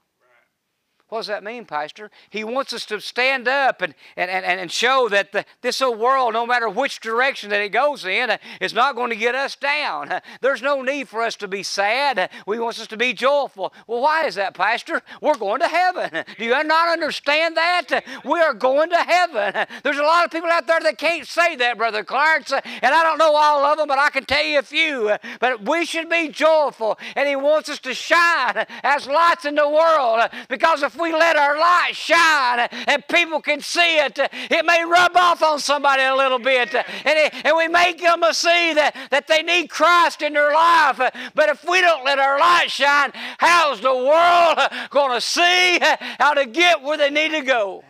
What 1.15 1.21
does 1.21 1.27
that 1.29 1.45
mean, 1.45 1.65
Pastor? 1.65 2.11
He 2.29 2.43
wants 2.43 2.73
us 2.73 2.85
to 2.87 3.01
stand 3.01 3.47
up 3.47 3.83
and, 3.83 3.95
and, 4.17 4.29
and, 4.29 4.45
and 4.45 4.73
show 4.73 5.09
that 5.11 5.31
the, 5.31 5.45
this 5.63 5.81
old 5.81 6.01
world, 6.01 6.33
no 6.33 6.45
matter 6.45 6.69
which 6.69 6.99
direction 6.99 7.51
that 7.51 7.61
it 7.61 7.69
goes 7.69 8.05
in, 8.05 8.31
uh, 8.31 8.39
is 8.61 8.75
not 8.75 8.97
going 8.97 9.11
to 9.11 9.17
get 9.17 9.37
us 9.37 9.55
down. 9.55 10.11
Uh, 10.11 10.19
there's 10.41 10.61
no 10.61 10.83
need 10.83 11.09
for 11.09 11.23
us 11.23 11.37
to 11.37 11.47
be 11.47 11.63
sad. 11.63 12.19
Uh, 12.19 12.27
we 12.49 12.59
want 12.59 12.81
us 12.81 12.89
to 12.89 12.97
be 12.97 13.13
joyful. 13.13 13.73
Well, 13.87 14.01
why 14.01 14.27
is 14.27 14.35
that, 14.35 14.55
Pastor? 14.55 15.03
We're 15.21 15.37
going 15.37 15.61
to 15.61 15.69
heaven. 15.69 16.11
Uh, 16.13 16.25
do 16.37 16.47
you 16.47 16.65
not 16.65 16.89
understand 16.89 17.57
that? 17.57 17.93
Uh, 17.93 18.01
we 18.25 18.41
are 18.41 18.53
going 18.53 18.91
to 18.91 18.97
heaven. 18.97 19.55
Uh, 19.55 19.67
there's 19.85 19.99
a 19.99 20.03
lot 20.03 20.25
of 20.25 20.33
people 20.33 20.51
out 20.51 20.67
there 20.67 20.81
that 20.81 20.99
can't 20.99 21.29
say 21.29 21.55
that, 21.55 21.79
Brother 21.79 22.03
Clarence, 22.03 22.51
and 22.53 22.93
I 22.93 23.05
don't 23.05 23.19
know 23.19 23.37
all 23.37 23.65
of 23.65 23.79
them, 23.79 23.87
but 23.87 24.01
I 24.01 24.11
can 24.11 24.25
tell 24.25 24.45
you 24.45 24.59
a 24.59 24.63
few. 24.63 25.17
But 25.39 25.65
we 25.65 25.85
should 25.85 26.11
be 26.11 26.29
joyful, 26.31 26.99
and 27.15 27.29
He 27.29 27.37
wants 27.37 27.69
us 27.69 27.79
to 27.79 27.95
shine 27.95 28.67
as 28.83 29.07
lights 29.07 29.45
in 29.45 29.55
the 29.55 29.69
world 29.69 30.29
because 30.49 30.83
if 30.83 30.97
we 31.05 31.13
let 31.13 31.37
our 31.37 31.59
light 31.59 31.93
shine 31.93 32.69
and 32.89 33.07
people 33.09 33.41
can 33.43 33.61
see 33.61 33.99
it, 33.99 34.19
it 34.19 34.65
may 34.65 34.85
rub 34.85 35.15
off 35.17 35.43
on 35.43 35.59
somebody 35.59 36.03
a 36.03 36.15
little 36.15 36.39
bit. 36.39 36.75
And, 36.75 36.85
it, 37.05 37.35
and 37.45 37.57
we 37.57 37.69
make 37.69 38.01
them 38.01 38.23
see 38.33 38.73
that, 38.73 38.97
that 39.11 39.27
they 39.27 39.43
need 39.43 39.69
Christ 39.69 40.23
in 40.23 40.33
their 40.33 40.53
life. 40.55 40.97
But 41.35 41.49
if 41.51 41.63
we 41.69 41.83
don't 41.83 42.05
let 42.05 42.19
our 42.19 42.39
light 42.39 42.71
shine, 42.71 43.13
how's 43.39 43.81
the 43.83 43.95
world 43.95 44.89
going 44.91 45.13
to 45.13 45.21
see 45.21 45.79
how 46.19 46.33
to 46.33 46.47
get 46.47 46.83
where 46.83 46.97
they 46.97 47.11
need 47.11 47.33
to 47.33 47.43
go? 47.43 47.85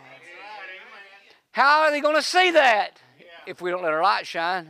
How 1.51 1.83
are 1.83 1.91
they 1.91 2.01
going 2.01 2.17
to 2.17 2.21
see 2.21 2.51
that 2.51 2.99
if 3.47 3.61
we 3.61 3.71
don't 3.71 3.81
let 3.81 3.93
our 3.93 4.03
light 4.03 4.27
shine? 4.27 4.69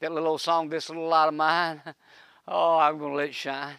That 0.00 0.12
little 0.12 0.28
old 0.28 0.40
song, 0.40 0.68
This 0.68 0.88
Little 0.88 1.08
Light 1.08 1.28
of 1.28 1.34
Mine. 1.34 1.82
Oh, 2.52 2.78
I'm 2.78 2.98
going 2.98 3.12
to 3.12 3.16
let 3.16 3.28
it 3.28 3.34
shine. 3.34 3.76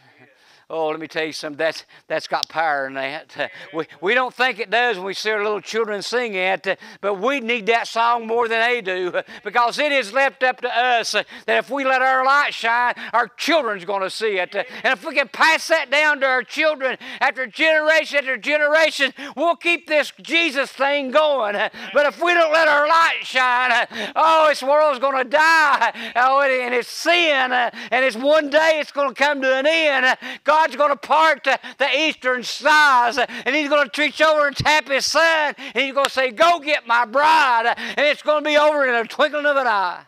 Oh, 0.74 0.88
let 0.88 1.02
me 1.02 1.08
tell 1.08 1.26
you 1.26 1.34
something. 1.34 1.58
That's 1.58 1.86
that's 2.08 2.30
got 2.30 2.48
power 2.48 2.88
in 2.88 2.94
that. 2.94 3.52
we 3.74 3.86
we 4.00 4.14
don't 4.14 4.34
think 4.34 4.58
it 4.58 4.70
does 4.70 4.96
when 4.96 5.06
we 5.06 5.14
see 5.14 5.30
our 5.30 5.44
little 5.44 5.60
children 5.60 6.02
sing 6.02 6.34
it, 6.34 6.80
but 7.02 7.20
we 7.20 7.42
need 7.42 7.66
that 7.66 7.88
song 7.88 8.26
more 8.26 8.48
than 8.48 8.62
they 8.62 8.80
do 8.80 9.12
because 9.44 9.80
it 9.80 9.92
is 9.92 10.14
left 10.14 10.44
up 10.44 10.62
to 10.62 10.70
us 10.70 11.12
that 11.12 11.26
if 11.48 11.70
we 11.70 11.84
let 11.84 12.02
our 12.02 12.24
light 12.24 12.54
shine, 12.54 12.94
our 13.12 13.28
children's 13.28 13.84
going 13.84 14.02
to 14.02 14.10
see 14.10 14.38
it, 14.38 14.56
and 14.56 14.66
if 14.86 15.06
we 15.06 15.14
can 15.14 15.28
pass 15.28 15.68
that 15.68 15.92
down 15.92 16.22
to 16.22 16.26
our 16.26 16.44
children 16.44 16.98
after 17.20 17.46
generation 17.46 18.20
after 18.20 18.38
generation, 18.38 19.14
we'll 19.36 19.58
keep 19.58 19.88
this 19.88 20.14
Jesus 20.22 20.72
thing 20.72 21.12
going. 21.12 21.56
But 21.94 22.06
if 22.06 22.22
we 22.22 22.34
don't 22.34 22.54
let 22.54 22.68
our 22.68 22.88
light 22.88 23.20
shine, 23.24 23.88
oh, 24.16 24.48
this 24.48 24.64
world's 24.64 25.00
going 25.00 25.18
to 25.18 25.30
die. 25.30 26.14
Oh, 26.16 26.42
and 26.42 26.74
it's 26.74 26.88
sin, 26.88 27.52
and 27.52 28.06
it's 28.06 28.16
one 28.16 28.50
day 28.50 28.80
it's 28.80 28.92
going 28.92 29.10
to 29.10 29.16
come 29.16 29.42
to 29.42 29.54
an 29.54 29.66
end. 29.68 30.18
God 30.46 30.61
God's 30.62 30.76
going 30.76 30.92
to 30.92 30.96
part 30.96 31.44
the, 31.44 31.60
eastern 31.98 32.44
skies 32.44 33.18
and 33.18 33.56
He's 33.56 33.68
going 33.68 33.90
to 33.90 34.02
reach 34.02 34.22
over 34.22 34.48
and 34.48 34.56
tap 34.56 34.88
His 34.88 35.08
Son 35.08 35.56
and 35.58 35.84
He's 35.84 35.94
going 35.94 36.06
to 36.06 36.12
say, 36.12 36.30
Go 36.32 36.60
get 36.60 36.86
my 36.86 37.06
bride. 37.06 37.74
And 37.78 38.06
it's 38.06 38.22
going 38.22 38.44
to 38.44 38.48
be 38.48 38.58
over 38.58 38.86
in 38.86 38.94
a 38.94 39.04
twinkling 39.06 39.48
of 39.48 39.58
an 39.58 39.66
eye. 39.66 40.04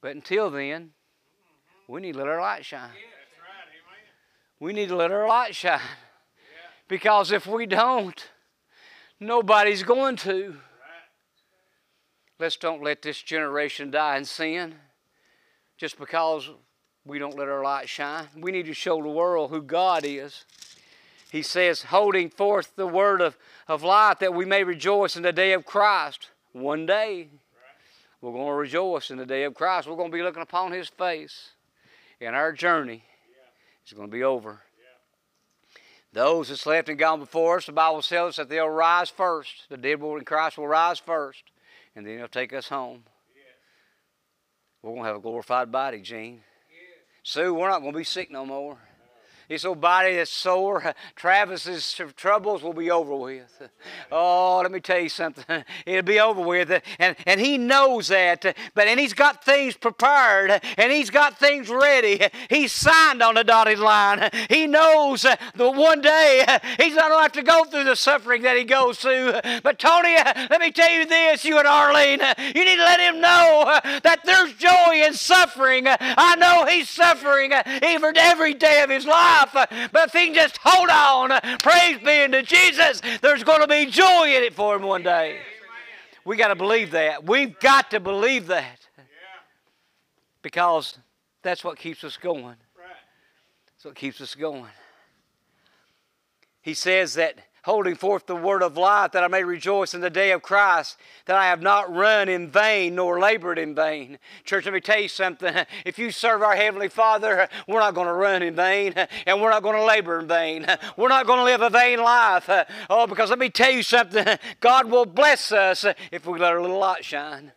But 0.00 0.14
until 0.14 0.50
then, 0.50 0.90
we 1.88 2.00
need 2.00 2.12
to 2.12 2.18
let 2.18 2.28
our 2.28 2.40
light 2.40 2.64
shine. 2.64 2.90
We 4.60 4.72
need 4.72 4.88
to 4.90 4.96
let 4.96 5.10
our 5.10 5.26
light 5.26 5.54
shine. 5.54 5.80
Because 6.86 7.32
if 7.32 7.46
we 7.46 7.66
don't, 7.66 8.24
nobody's 9.18 9.82
going 9.82 10.16
to. 10.16 10.56
Let's 12.38 12.56
don't 12.56 12.82
let 12.82 13.02
this 13.02 13.20
generation 13.20 13.90
die 13.90 14.16
in 14.16 14.24
sin 14.24 14.76
just 15.76 15.98
because 15.98 16.48
we 17.04 17.18
don't 17.18 17.36
let 17.36 17.48
our 17.48 17.62
light 17.62 17.88
shine. 17.88 18.28
We 18.36 18.52
need 18.52 18.66
to 18.66 18.74
show 18.74 19.02
the 19.02 19.08
world 19.08 19.50
who 19.50 19.62
God 19.62 20.04
is. 20.04 20.44
He 21.30 21.42
says, 21.42 21.84
holding 21.84 22.28
forth 22.28 22.74
the 22.76 22.86
word 22.86 23.20
of, 23.20 23.36
of 23.68 23.82
life 23.82 24.18
that 24.18 24.34
we 24.34 24.44
may 24.44 24.64
rejoice 24.64 25.16
in 25.16 25.22
the 25.22 25.32
day 25.32 25.52
of 25.52 25.64
Christ. 25.64 26.28
One 26.52 26.86
day, 26.86 27.28
we're 28.20 28.32
going 28.32 28.48
to 28.48 28.54
rejoice 28.54 29.10
in 29.10 29.16
the 29.16 29.26
day 29.26 29.44
of 29.44 29.54
Christ. 29.54 29.88
We're 29.88 29.96
going 29.96 30.10
to 30.10 30.16
be 30.16 30.22
looking 30.22 30.42
upon 30.42 30.72
His 30.72 30.88
face. 30.88 31.50
And 32.20 32.34
our 32.34 32.52
journey 32.52 33.04
is 33.86 33.92
going 33.92 34.08
to 34.08 34.12
be 34.12 34.24
over. 34.24 34.60
Those 36.12 36.48
that 36.48 36.56
slept 36.56 36.88
and 36.88 36.98
gone 36.98 37.20
before 37.20 37.58
us, 37.58 37.66
the 37.66 37.72
Bible 37.72 38.02
tells 38.02 38.30
us 38.30 38.36
that 38.36 38.48
they'll 38.48 38.68
rise 38.68 39.10
first. 39.10 39.68
The 39.68 39.76
dead 39.76 40.00
in 40.00 40.24
Christ 40.24 40.58
will 40.58 40.66
rise 40.66 40.98
first, 40.98 41.44
and 41.94 42.04
then 42.04 42.18
He'll 42.18 42.28
take 42.28 42.52
us 42.52 42.68
home. 42.68 43.04
We're 44.82 44.90
going 44.90 45.02
to 45.02 45.06
have 45.06 45.16
a 45.16 45.20
glorified 45.20 45.70
body, 45.70 46.00
Gene. 46.00 46.40
Sue, 47.30 47.54
we're 47.54 47.68
not 47.68 47.78
going 47.78 47.92
to 47.92 47.96
be 47.96 48.02
sick 48.02 48.28
no 48.28 48.44
more. 48.44 48.76
His 49.50 49.64
old 49.64 49.80
body 49.80 50.14
that's 50.14 50.30
sore. 50.30 50.94
Travis's 51.16 52.00
troubles 52.14 52.62
will 52.62 52.72
be 52.72 52.90
over 52.90 53.14
with. 53.14 53.62
Oh, 54.12 54.60
let 54.62 54.72
me 54.72 54.80
tell 54.80 54.98
you 54.98 55.08
something. 55.08 55.44
It'll 55.86 56.02
be 56.02 56.20
over 56.20 56.40
with. 56.40 56.82
And, 56.98 57.16
and 57.26 57.40
he 57.40 57.56
knows 57.56 58.08
that. 58.08 58.56
But 58.74 58.88
and 58.88 59.00
he's 59.00 59.14
got 59.14 59.44
things 59.44 59.76
prepared 59.76 60.60
and 60.76 60.92
he's 60.92 61.10
got 61.10 61.38
things 61.38 61.70
ready. 61.70 62.20
He's 62.48 62.72
signed 62.72 63.22
on 63.22 63.36
the 63.36 63.44
dotted 63.44 63.78
line. 63.78 64.28
He 64.50 64.66
knows 64.66 65.22
that 65.22 65.40
one 65.56 66.00
day 66.00 66.44
he's 66.78 66.94
not 66.94 67.08
going 67.08 67.18
to 67.18 67.22
have 67.22 67.32
to 67.32 67.42
go 67.42 67.64
through 67.64 67.84
the 67.84 67.96
suffering 67.96 68.42
that 68.42 68.56
he 68.56 68.64
goes 68.64 68.98
through. 68.98 69.32
But 69.62 69.78
Tony, 69.78 70.16
let 70.50 70.60
me 70.60 70.72
tell 70.72 70.92
you 70.92 71.06
this, 71.06 71.44
you 71.44 71.58
and 71.58 71.66
Arlene, 71.66 72.20
you 72.38 72.64
need 72.64 72.76
to 72.76 72.84
let 72.84 73.00
him 73.00 73.20
know 73.20 73.80
that 74.02 74.20
there's 74.24 74.52
joy 74.54 75.06
in 75.06 75.14
suffering. 75.14 75.84
I 75.88 76.36
know 76.36 76.66
he's 76.66 76.90
suffering 76.90 77.52
even 77.82 78.16
every 78.16 78.54
day 78.54 78.82
of 78.82 78.90
his 78.90 79.06
life 79.06 79.39
life. 79.54 79.90
But 79.92 80.08
if 80.08 80.12
he 80.12 80.26
can 80.26 80.34
just 80.34 80.58
hold 80.62 80.88
on, 80.88 81.40
praise 81.58 81.98
be 81.98 82.22
unto 82.22 82.42
Jesus, 82.42 83.00
there's 83.20 83.44
going 83.44 83.60
to 83.60 83.68
be 83.68 83.86
joy 83.86 84.34
in 84.36 84.42
it 84.42 84.54
for 84.54 84.76
him 84.76 84.82
one 84.82 85.02
day. 85.02 85.38
We 86.24 86.36
got 86.36 86.48
to 86.48 86.56
believe 86.56 86.90
that. 86.92 87.24
We've 87.24 87.58
got 87.60 87.90
to 87.92 88.00
believe 88.00 88.46
that. 88.48 88.86
Because 90.42 90.98
that's 91.42 91.64
what 91.64 91.78
keeps 91.78 92.04
us 92.04 92.16
going. 92.16 92.56
That's 93.66 93.84
what 93.84 93.94
keeps 93.94 94.20
us 94.20 94.34
going. 94.34 94.66
He 96.62 96.74
says 96.74 97.14
that 97.14 97.38
holding 97.64 97.94
forth 97.94 98.26
the 98.26 98.36
word 98.36 98.62
of 98.62 98.76
life, 98.76 99.12
that 99.12 99.24
I 99.24 99.28
may 99.28 99.44
rejoice 99.44 99.94
in 99.94 100.00
the 100.00 100.10
day 100.10 100.32
of 100.32 100.42
Christ, 100.42 100.98
that 101.26 101.36
I 101.36 101.46
have 101.46 101.62
not 101.62 101.94
run 101.94 102.28
in 102.28 102.50
vain 102.50 102.94
nor 102.94 103.18
labored 103.18 103.58
in 103.58 103.74
vain. 103.74 104.18
Church, 104.44 104.64
let 104.64 104.74
me 104.74 104.80
tell 104.80 105.00
you 105.00 105.08
something. 105.08 105.54
If 105.84 105.98
you 105.98 106.10
serve 106.10 106.42
our 106.42 106.54
Heavenly 106.54 106.88
Father, 106.88 107.48
we're 107.66 107.80
not 107.80 107.94
going 107.94 108.06
to 108.06 108.12
run 108.12 108.42
in 108.42 108.54
vain 108.54 108.94
and 109.26 109.40
we're 109.40 109.50
not 109.50 109.62
going 109.62 109.76
to 109.76 109.84
labor 109.84 110.20
in 110.20 110.28
vain. 110.28 110.66
We're 110.96 111.08
not 111.08 111.26
going 111.26 111.38
to 111.38 111.44
live 111.44 111.62
a 111.62 111.70
vain 111.70 112.00
life. 112.00 112.48
Oh, 112.88 113.06
because 113.06 113.30
let 113.30 113.38
me 113.38 113.48
tell 113.48 113.70
you 113.70 113.82
something. 113.82 114.26
God 114.60 114.90
will 114.90 115.06
bless 115.06 115.52
us 115.52 115.84
if 116.12 116.26
we 116.26 116.38
let 116.38 116.52
our 116.52 116.60
little 116.60 116.78
light 116.78 117.04
shine. 117.04 117.52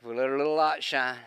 If 0.00 0.08
we 0.08 0.16
let 0.16 0.28
our 0.28 0.38
little 0.38 0.56
light 0.56 0.82
shine. 0.82 1.18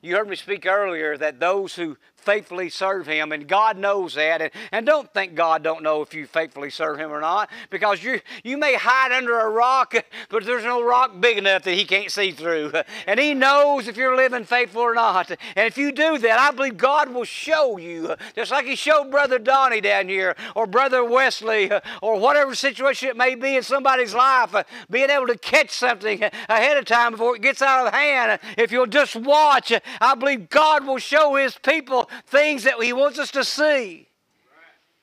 You 0.00 0.16
heard 0.16 0.28
me 0.28 0.36
speak 0.36 0.64
earlier 0.66 1.16
that 1.16 1.40
those 1.40 1.74
who 1.74 1.96
faithfully 2.28 2.68
serve 2.68 3.06
Him, 3.06 3.32
and 3.32 3.48
God 3.48 3.78
knows 3.78 4.12
that. 4.16 4.42
And, 4.42 4.50
and 4.70 4.84
don't 4.84 5.10
think 5.14 5.34
God 5.34 5.62
don't 5.62 5.82
know 5.82 6.02
if 6.02 6.12
you 6.12 6.26
faithfully 6.26 6.68
serve 6.68 6.98
Him 6.98 7.10
or 7.10 7.22
not, 7.22 7.48
because 7.70 8.04
you 8.04 8.20
you 8.44 8.58
may 8.58 8.74
hide 8.74 9.12
under 9.12 9.40
a 9.40 9.48
rock, 9.48 9.94
but 10.28 10.44
there's 10.44 10.64
no 10.64 10.84
rock 10.84 11.18
big 11.20 11.38
enough 11.38 11.62
that 11.62 11.72
He 11.72 11.86
can't 11.86 12.12
see 12.12 12.32
through. 12.32 12.72
And 13.06 13.18
He 13.18 13.32
knows 13.32 13.88
if 13.88 13.96
you're 13.96 14.14
living 14.14 14.44
faithful 14.44 14.82
or 14.82 14.94
not. 14.94 15.30
And 15.30 15.66
if 15.66 15.78
you 15.78 15.90
do 15.90 16.18
that, 16.18 16.38
I 16.38 16.50
believe 16.50 16.76
God 16.76 17.14
will 17.14 17.24
show 17.24 17.78
you, 17.78 18.14
just 18.34 18.50
like 18.50 18.66
He 18.66 18.76
showed 18.76 19.10
Brother 19.10 19.38
Donnie 19.38 19.80
down 19.80 20.10
here, 20.10 20.36
or 20.54 20.66
Brother 20.66 21.02
Wesley, 21.02 21.70
or 22.02 22.20
whatever 22.20 22.54
situation 22.54 23.08
it 23.08 23.16
may 23.16 23.36
be 23.36 23.56
in 23.56 23.62
somebody's 23.62 24.12
life, 24.12 24.54
being 24.90 25.08
able 25.08 25.28
to 25.28 25.38
catch 25.38 25.70
something 25.70 26.22
ahead 26.22 26.76
of 26.76 26.84
time 26.84 27.12
before 27.12 27.36
it 27.36 27.40
gets 27.40 27.62
out 27.62 27.86
of 27.86 27.94
hand. 27.94 28.38
If 28.58 28.70
you'll 28.70 28.86
just 28.86 29.16
watch, 29.16 29.72
I 29.98 30.14
believe 30.14 30.50
God 30.50 30.86
will 30.86 30.98
show 30.98 31.36
His 31.36 31.56
people 31.56 32.10
things 32.26 32.64
that 32.64 32.82
He 32.82 32.92
wants 32.92 33.18
us 33.18 33.30
to 33.32 33.44
see. 33.44 34.08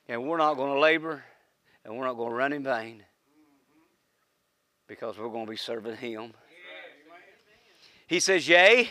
And 0.08 0.28
we're 0.28 0.38
not 0.38 0.56
going 0.56 0.74
to 0.74 0.80
labor 0.80 1.24
and 1.84 1.98
we're 1.98 2.06
not 2.06 2.18
going 2.18 2.30
to 2.30 2.36
run 2.36 2.54
in 2.54 2.64
vain 2.64 3.04
because 4.88 5.18
we're 5.18 5.30
going 5.30 5.46
to 5.46 5.50
be 5.50 5.58
serving 5.58 5.98
Him. 5.98 6.34
He 8.08 8.20
says, 8.20 8.48
Yea, 8.48 8.90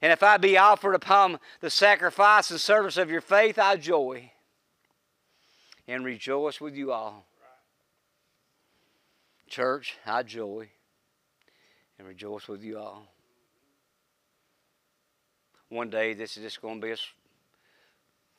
and 0.00 0.12
if 0.12 0.22
I 0.22 0.36
be 0.36 0.56
offered 0.56 0.94
upon 0.94 1.38
the 1.60 1.70
sacrifice 1.70 2.50
and 2.50 2.60
service 2.60 2.96
of 2.96 3.10
your 3.10 3.20
faith, 3.20 3.58
I 3.58 3.76
joy 3.76 4.30
and 5.86 6.04
rejoice 6.04 6.60
with 6.60 6.74
you 6.74 6.92
all. 6.92 7.26
Church, 9.48 9.96
I 10.06 10.22
joy 10.22 10.68
and 11.98 12.08
rejoice 12.08 12.48
with 12.48 12.62
you 12.62 12.78
all. 12.78 13.06
One 15.68 15.90
day, 15.90 16.14
this 16.14 16.36
is 16.36 16.42
just 16.42 16.62
going 16.62 16.80
to 16.80 16.86
be 16.86 16.92
a, 16.92 16.96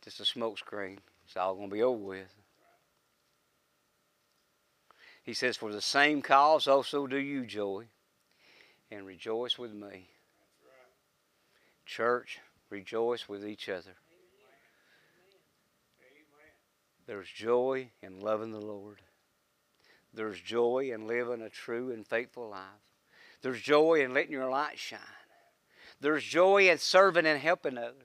just 0.06 0.20
a 0.20 0.26
smoke 0.26 0.58
screen. 0.58 1.00
It's 1.26 1.36
all 1.36 1.56
going 1.56 1.70
to 1.70 1.76
be 1.76 1.82
over 1.82 2.02
with. 2.02 2.34
He 5.24 5.34
says, 5.34 5.58
For 5.58 5.74
the 5.74 5.82
same 5.82 6.22
cause 6.22 6.68
also 6.68 7.08
do 7.08 7.18
you 7.18 7.46
joy 7.46 7.86
and 8.92 9.06
rejoice 9.06 9.58
with 9.58 9.74
me. 9.74 10.10
Church, 11.86 12.40
rejoice 12.70 13.28
with 13.28 13.46
each 13.46 13.68
other. 13.68 13.96
There's 17.08 17.30
joy 17.30 17.90
in 18.02 18.20
loving 18.20 18.52
the 18.52 18.62
Lord. 18.62 19.00
There's 20.14 20.40
joy 20.40 20.92
in 20.94 21.08
living 21.08 21.42
a 21.42 21.50
true 21.50 21.92
and 21.92 22.08
faithful 22.08 22.50
life. 22.50 22.62
There's 23.42 23.62
joy 23.62 24.04
in 24.04 24.14
letting 24.14 24.32
your 24.32 24.50
light 24.50 24.80
shine. 24.80 25.00
There's 26.00 26.24
joy 26.24 26.70
in 26.70 26.78
serving 26.78 27.26
and 27.26 27.40
helping 27.40 27.78
others. 27.78 28.05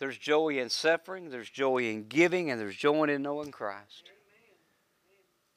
There's 0.00 0.18
joy 0.18 0.58
in 0.58 0.70
suffering. 0.70 1.30
There's 1.30 1.50
joy 1.50 1.84
in 1.90 2.08
giving. 2.08 2.50
And 2.50 2.58
there's 2.60 2.74
joy 2.74 3.04
in 3.04 3.22
knowing 3.22 3.52
Christ. 3.52 4.10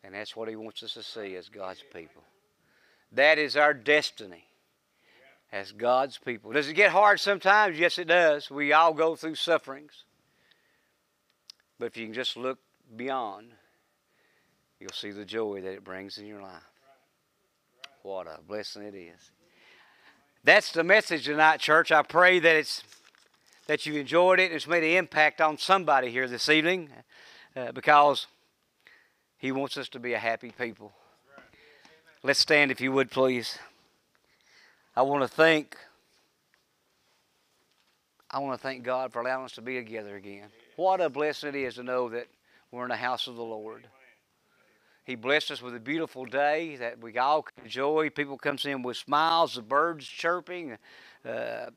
And 0.03 0.13
that's 0.13 0.35
what 0.35 0.49
He 0.49 0.55
wants 0.55 0.83
us 0.83 0.93
to 0.93 1.03
see 1.03 1.35
as 1.35 1.49
God's 1.49 1.83
people. 1.93 2.21
That 3.13 3.39
is 3.39 3.55
our 3.55 3.73
destiny 3.73 4.43
as 5.51 5.71
God's 5.71 6.17
people. 6.17 6.51
Does 6.51 6.67
it 6.67 6.73
get 6.73 6.91
hard 6.91 7.19
sometimes? 7.19 7.79
Yes, 7.79 7.97
it 7.97 8.07
does. 8.07 8.51
We 8.51 8.73
all 8.73 8.93
go 8.93 9.15
through 9.15 9.35
sufferings. 9.35 10.03
But 11.79 11.85
if 11.85 11.97
you 11.97 12.05
can 12.05 12.13
just 12.13 12.35
look 12.35 12.59
beyond, 12.95 13.51
you'll 14.79 14.91
see 14.91 15.11
the 15.11 15.25
joy 15.25 15.61
that 15.61 15.71
it 15.71 15.83
brings 15.83 16.17
in 16.17 16.25
your 16.25 16.41
life. 16.41 16.63
What 18.01 18.27
a 18.27 18.39
blessing 18.45 18.83
it 18.83 18.95
is. 18.95 19.31
That's 20.43 20.73
the 20.73 20.83
message 20.83 21.25
tonight, 21.25 21.61
church. 21.61 21.91
I 21.91 22.01
pray 22.01 22.39
that 22.39 22.55
it's 22.55 22.83
that 23.67 23.85
you 23.85 23.95
enjoyed 23.95 24.39
it 24.39 24.45
and 24.45 24.53
it's 24.53 24.67
made 24.67 24.83
an 24.83 24.97
impact 24.97 25.41
on 25.41 25.57
somebody 25.57 26.09
here 26.09 26.27
this 26.27 26.49
evening 26.49 26.89
uh, 27.55 27.71
because 27.71 28.27
he 29.37 29.51
wants 29.51 29.77
us 29.77 29.89
to 29.89 29.99
be 29.99 30.13
a 30.13 30.19
happy 30.19 30.51
people. 30.57 30.91
Let's 32.23 32.39
stand 32.39 32.71
if 32.71 32.79
you 32.81 32.91
would, 32.91 33.11
please. 33.11 33.57
I 34.95 35.01
want 35.01 35.23
to 35.23 35.27
thank 35.27 35.77
I 38.29 38.39
want 38.39 38.59
to 38.59 38.63
thank 38.63 38.83
God 38.83 39.13
for 39.13 39.21
allowing 39.21 39.45
us 39.45 39.51
to 39.53 39.61
be 39.61 39.75
together 39.75 40.15
again. 40.15 40.47
What 40.75 41.01
a 41.01 41.09
blessing 41.09 41.49
it 41.49 41.55
is 41.55 41.75
to 41.75 41.83
know 41.83 42.09
that 42.09 42.25
we're 42.71 42.81
in 42.81 42.89
the 42.89 42.95
house 42.95 43.27
of 43.27 43.35
the 43.35 43.43
Lord. 43.43 43.87
He 45.05 45.13
blessed 45.13 45.51
us 45.51 45.61
with 45.61 45.75
a 45.75 45.79
beautiful 45.79 46.25
day 46.25 46.77
that 46.77 46.99
we 46.99 47.15
all 47.17 47.43
can 47.43 47.65
enjoy. 47.65 48.09
People 48.09 48.39
comes 48.39 48.65
in 48.65 48.81
with 48.81 48.97
smiles, 48.97 49.53
the 49.53 49.61
birds 49.61 50.07
chirping, 50.07 50.77
uh, 51.23 51.69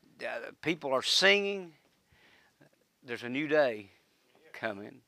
people 0.63 0.93
are 0.93 1.03
singing. 1.03 1.73
There's 3.07 3.23
a 3.23 3.29
new 3.29 3.47
day 3.47 3.89
coming. 4.51 4.99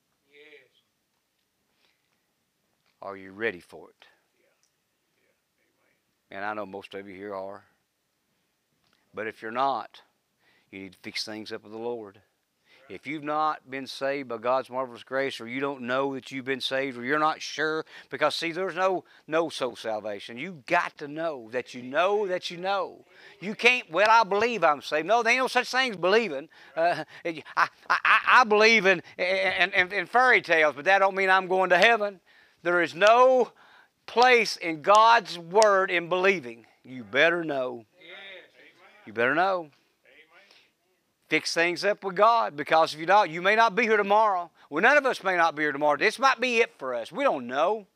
Are 3.02 3.18
you 3.18 3.34
ready 3.34 3.60
for 3.60 3.90
it? 3.90 4.06
And 6.32 6.46
I 6.46 6.54
know 6.54 6.66
most 6.66 6.94
of 6.94 7.10
you 7.10 7.14
here 7.14 7.36
are. 7.36 7.66
But 9.14 9.28
if 9.28 9.42
you're 9.42 9.52
not, 9.52 10.02
you 10.72 10.80
need 10.80 10.94
to 10.94 11.00
fix 11.00 11.26
things 11.26 11.52
up 11.52 11.64
with 11.64 11.74
the 11.74 11.78
Lord. 11.78 12.22
If 12.90 13.06
you've 13.06 13.24
not 13.24 13.70
been 13.70 13.86
saved 13.86 14.30
by 14.30 14.38
God's 14.38 14.68
marvelous 14.68 15.04
grace, 15.04 15.40
or 15.40 15.48
you 15.48 15.60
don't 15.60 15.82
know 15.82 16.16
that 16.16 16.32
you've 16.32 16.46
been 16.46 16.60
saved, 16.60 16.98
or 16.98 17.06
you're 17.06 17.20
not 17.20 17.40
sure, 17.40 17.86
because 18.10 18.34
see, 18.34 18.52
there's 18.52 18.76
no 18.76 19.04
no 19.28 19.50
soul 19.50 19.76
salvation. 19.76 20.40
You 20.40 20.64
got 20.66 20.98
to 20.98 21.08
know 21.08 21.50
that 21.52 21.76
you 21.76 21.84
know 21.84 22.26
that 22.26 22.50
you 22.50 22.58
know. 22.58 23.06
You 23.42 23.54
can't. 23.54 23.90
Well, 23.92 24.08
I 24.10 24.24
believe 24.24 24.64
I'm 24.64 24.82
saved. 24.82 25.06
No, 25.06 25.22
there 25.22 25.34
ain't 25.34 25.42
no 25.44 25.48
such 25.48 25.70
thing 25.70 25.92
as 25.92 25.98
believing. 25.98 26.50
Uh, 26.76 27.04
I, 27.24 27.68
I, 27.88 28.20
I 28.28 28.44
believe 28.44 28.88
in, 28.88 29.04
in, 29.20 29.72
in, 29.72 29.94
in 29.94 30.06
fairy 30.08 30.42
tales, 30.42 30.74
but 30.76 30.86
that 30.86 30.98
don't 30.98 31.16
mean 31.16 31.30
I'm 31.30 31.48
going 31.48 31.70
to 31.70 31.78
heaven. 31.78 32.20
There 32.64 32.82
is 32.82 32.96
no 32.96 33.52
place 34.08 34.58
in 34.58 34.82
God's 34.82 35.38
word 35.38 35.92
in 35.92 36.10
believing. 36.10 36.66
You 36.84 37.04
better 37.04 37.44
know. 37.44 37.86
You 39.06 39.14
better 39.14 39.36
know 39.36 39.70
fix 41.30 41.54
things 41.54 41.86
up 41.86 42.04
with 42.04 42.16
God 42.16 42.58
because 42.58 42.94
if 42.94 43.00
you 43.00 43.06
don't, 43.06 43.30
you 43.30 43.42
may 43.42 43.56
not 43.56 43.76
be 43.76 43.84
here 43.84 43.98
tomorrow. 43.98 44.50
Well, 44.70 44.82
none 44.82 44.98
of 44.98 45.06
us 45.06 45.24
may 45.24 45.38
not 45.38 45.56
be 45.56 45.64
here 45.64 45.72
tomorrow. 45.72 45.98
This 45.98 46.20
might 46.20 46.42
be 46.42 46.58
it 46.58 46.74
for 46.78 46.94
us. 46.94 47.12
We 47.12 47.24
don't 47.24 47.48
know. 47.48 47.88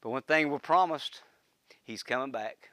But 0.00 0.10
one 0.10 0.22
thing 0.22 0.50
we're 0.50 0.58
promised, 0.58 1.22
He's 1.84 2.02
coming 2.02 2.32
back. 2.32 2.70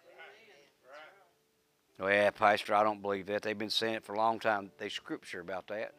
Oh, 2.00 2.08
yeah, 2.08 2.32
Pastor, 2.32 2.74
I 2.74 2.84
don't 2.84 3.02
believe 3.02 3.28
that. 3.28 3.44
They've 3.44 3.58
been 3.58 3.70
saying 3.70 3.96
it 3.96 4.04
for 4.04 4.14
a 4.14 4.18
long 4.18 4.40
time. 4.40 4.72
There's 4.80 4.94
scripture 4.94 5.40
about 5.40 5.68
that. 5.68 5.94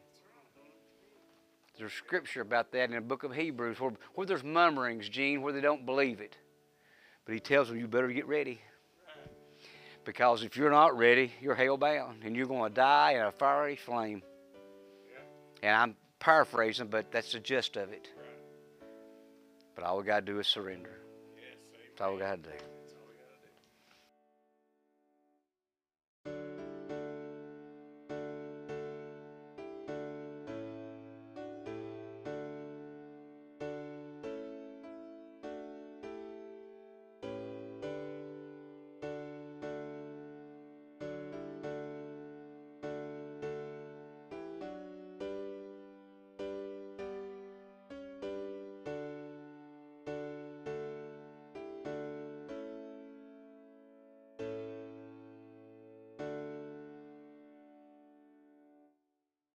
There's 1.78 1.92
scripture 1.92 2.40
about 2.40 2.72
that 2.72 2.88
in 2.88 2.96
the 2.96 3.00
book 3.00 3.22
of 3.22 3.32
Hebrews 3.32 3.78
where, 3.78 3.92
where 4.14 4.26
there's 4.26 4.42
murmurings, 4.42 5.08
Gene, 5.08 5.42
where 5.42 5.52
they 5.52 5.60
don't 5.60 5.86
believe 5.86 6.20
it. 6.20 6.36
But 7.24 7.34
he 7.34 7.40
tells 7.40 7.68
them, 7.68 7.78
you 7.78 7.86
better 7.86 8.08
get 8.08 8.26
ready. 8.26 8.60
Because 10.04 10.42
if 10.42 10.56
you're 10.56 10.70
not 10.70 10.96
ready, 10.96 11.32
you're 11.40 11.54
hell 11.54 11.76
bound 11.76 12.22
and 12.24 12.34
you're 12.34 12.46
going 12.46 12.70
to 12.70 12.74
die 12.74 13.12
in 13.12 13.22
a 13.22 13.32
fiery 13.32 13.76
flame. 13.76 14.22
And 15.62 15.74
I'm 15.74 15.96
paraphrasing, 16.18 16.88
but 16.88 17.12
that's 17.12 17.32
the 17.32 17.40
gist 17.40 17.76
of 17.76 17.92
it. 17.92 18.08
But 19.74 19.84
all 19.84 19.98
we 19.98 20.04
got 20.04 20.26
to 20.26 20.32
do 20.32 20.38
is 20.40 20.46
surrender. 20.46 20.98
That's 21.88 22.00
all 22.00 22.14
we 22.14 22.20
got 22.20 22.42
to 22.42 22.50
do. 22.50 22.71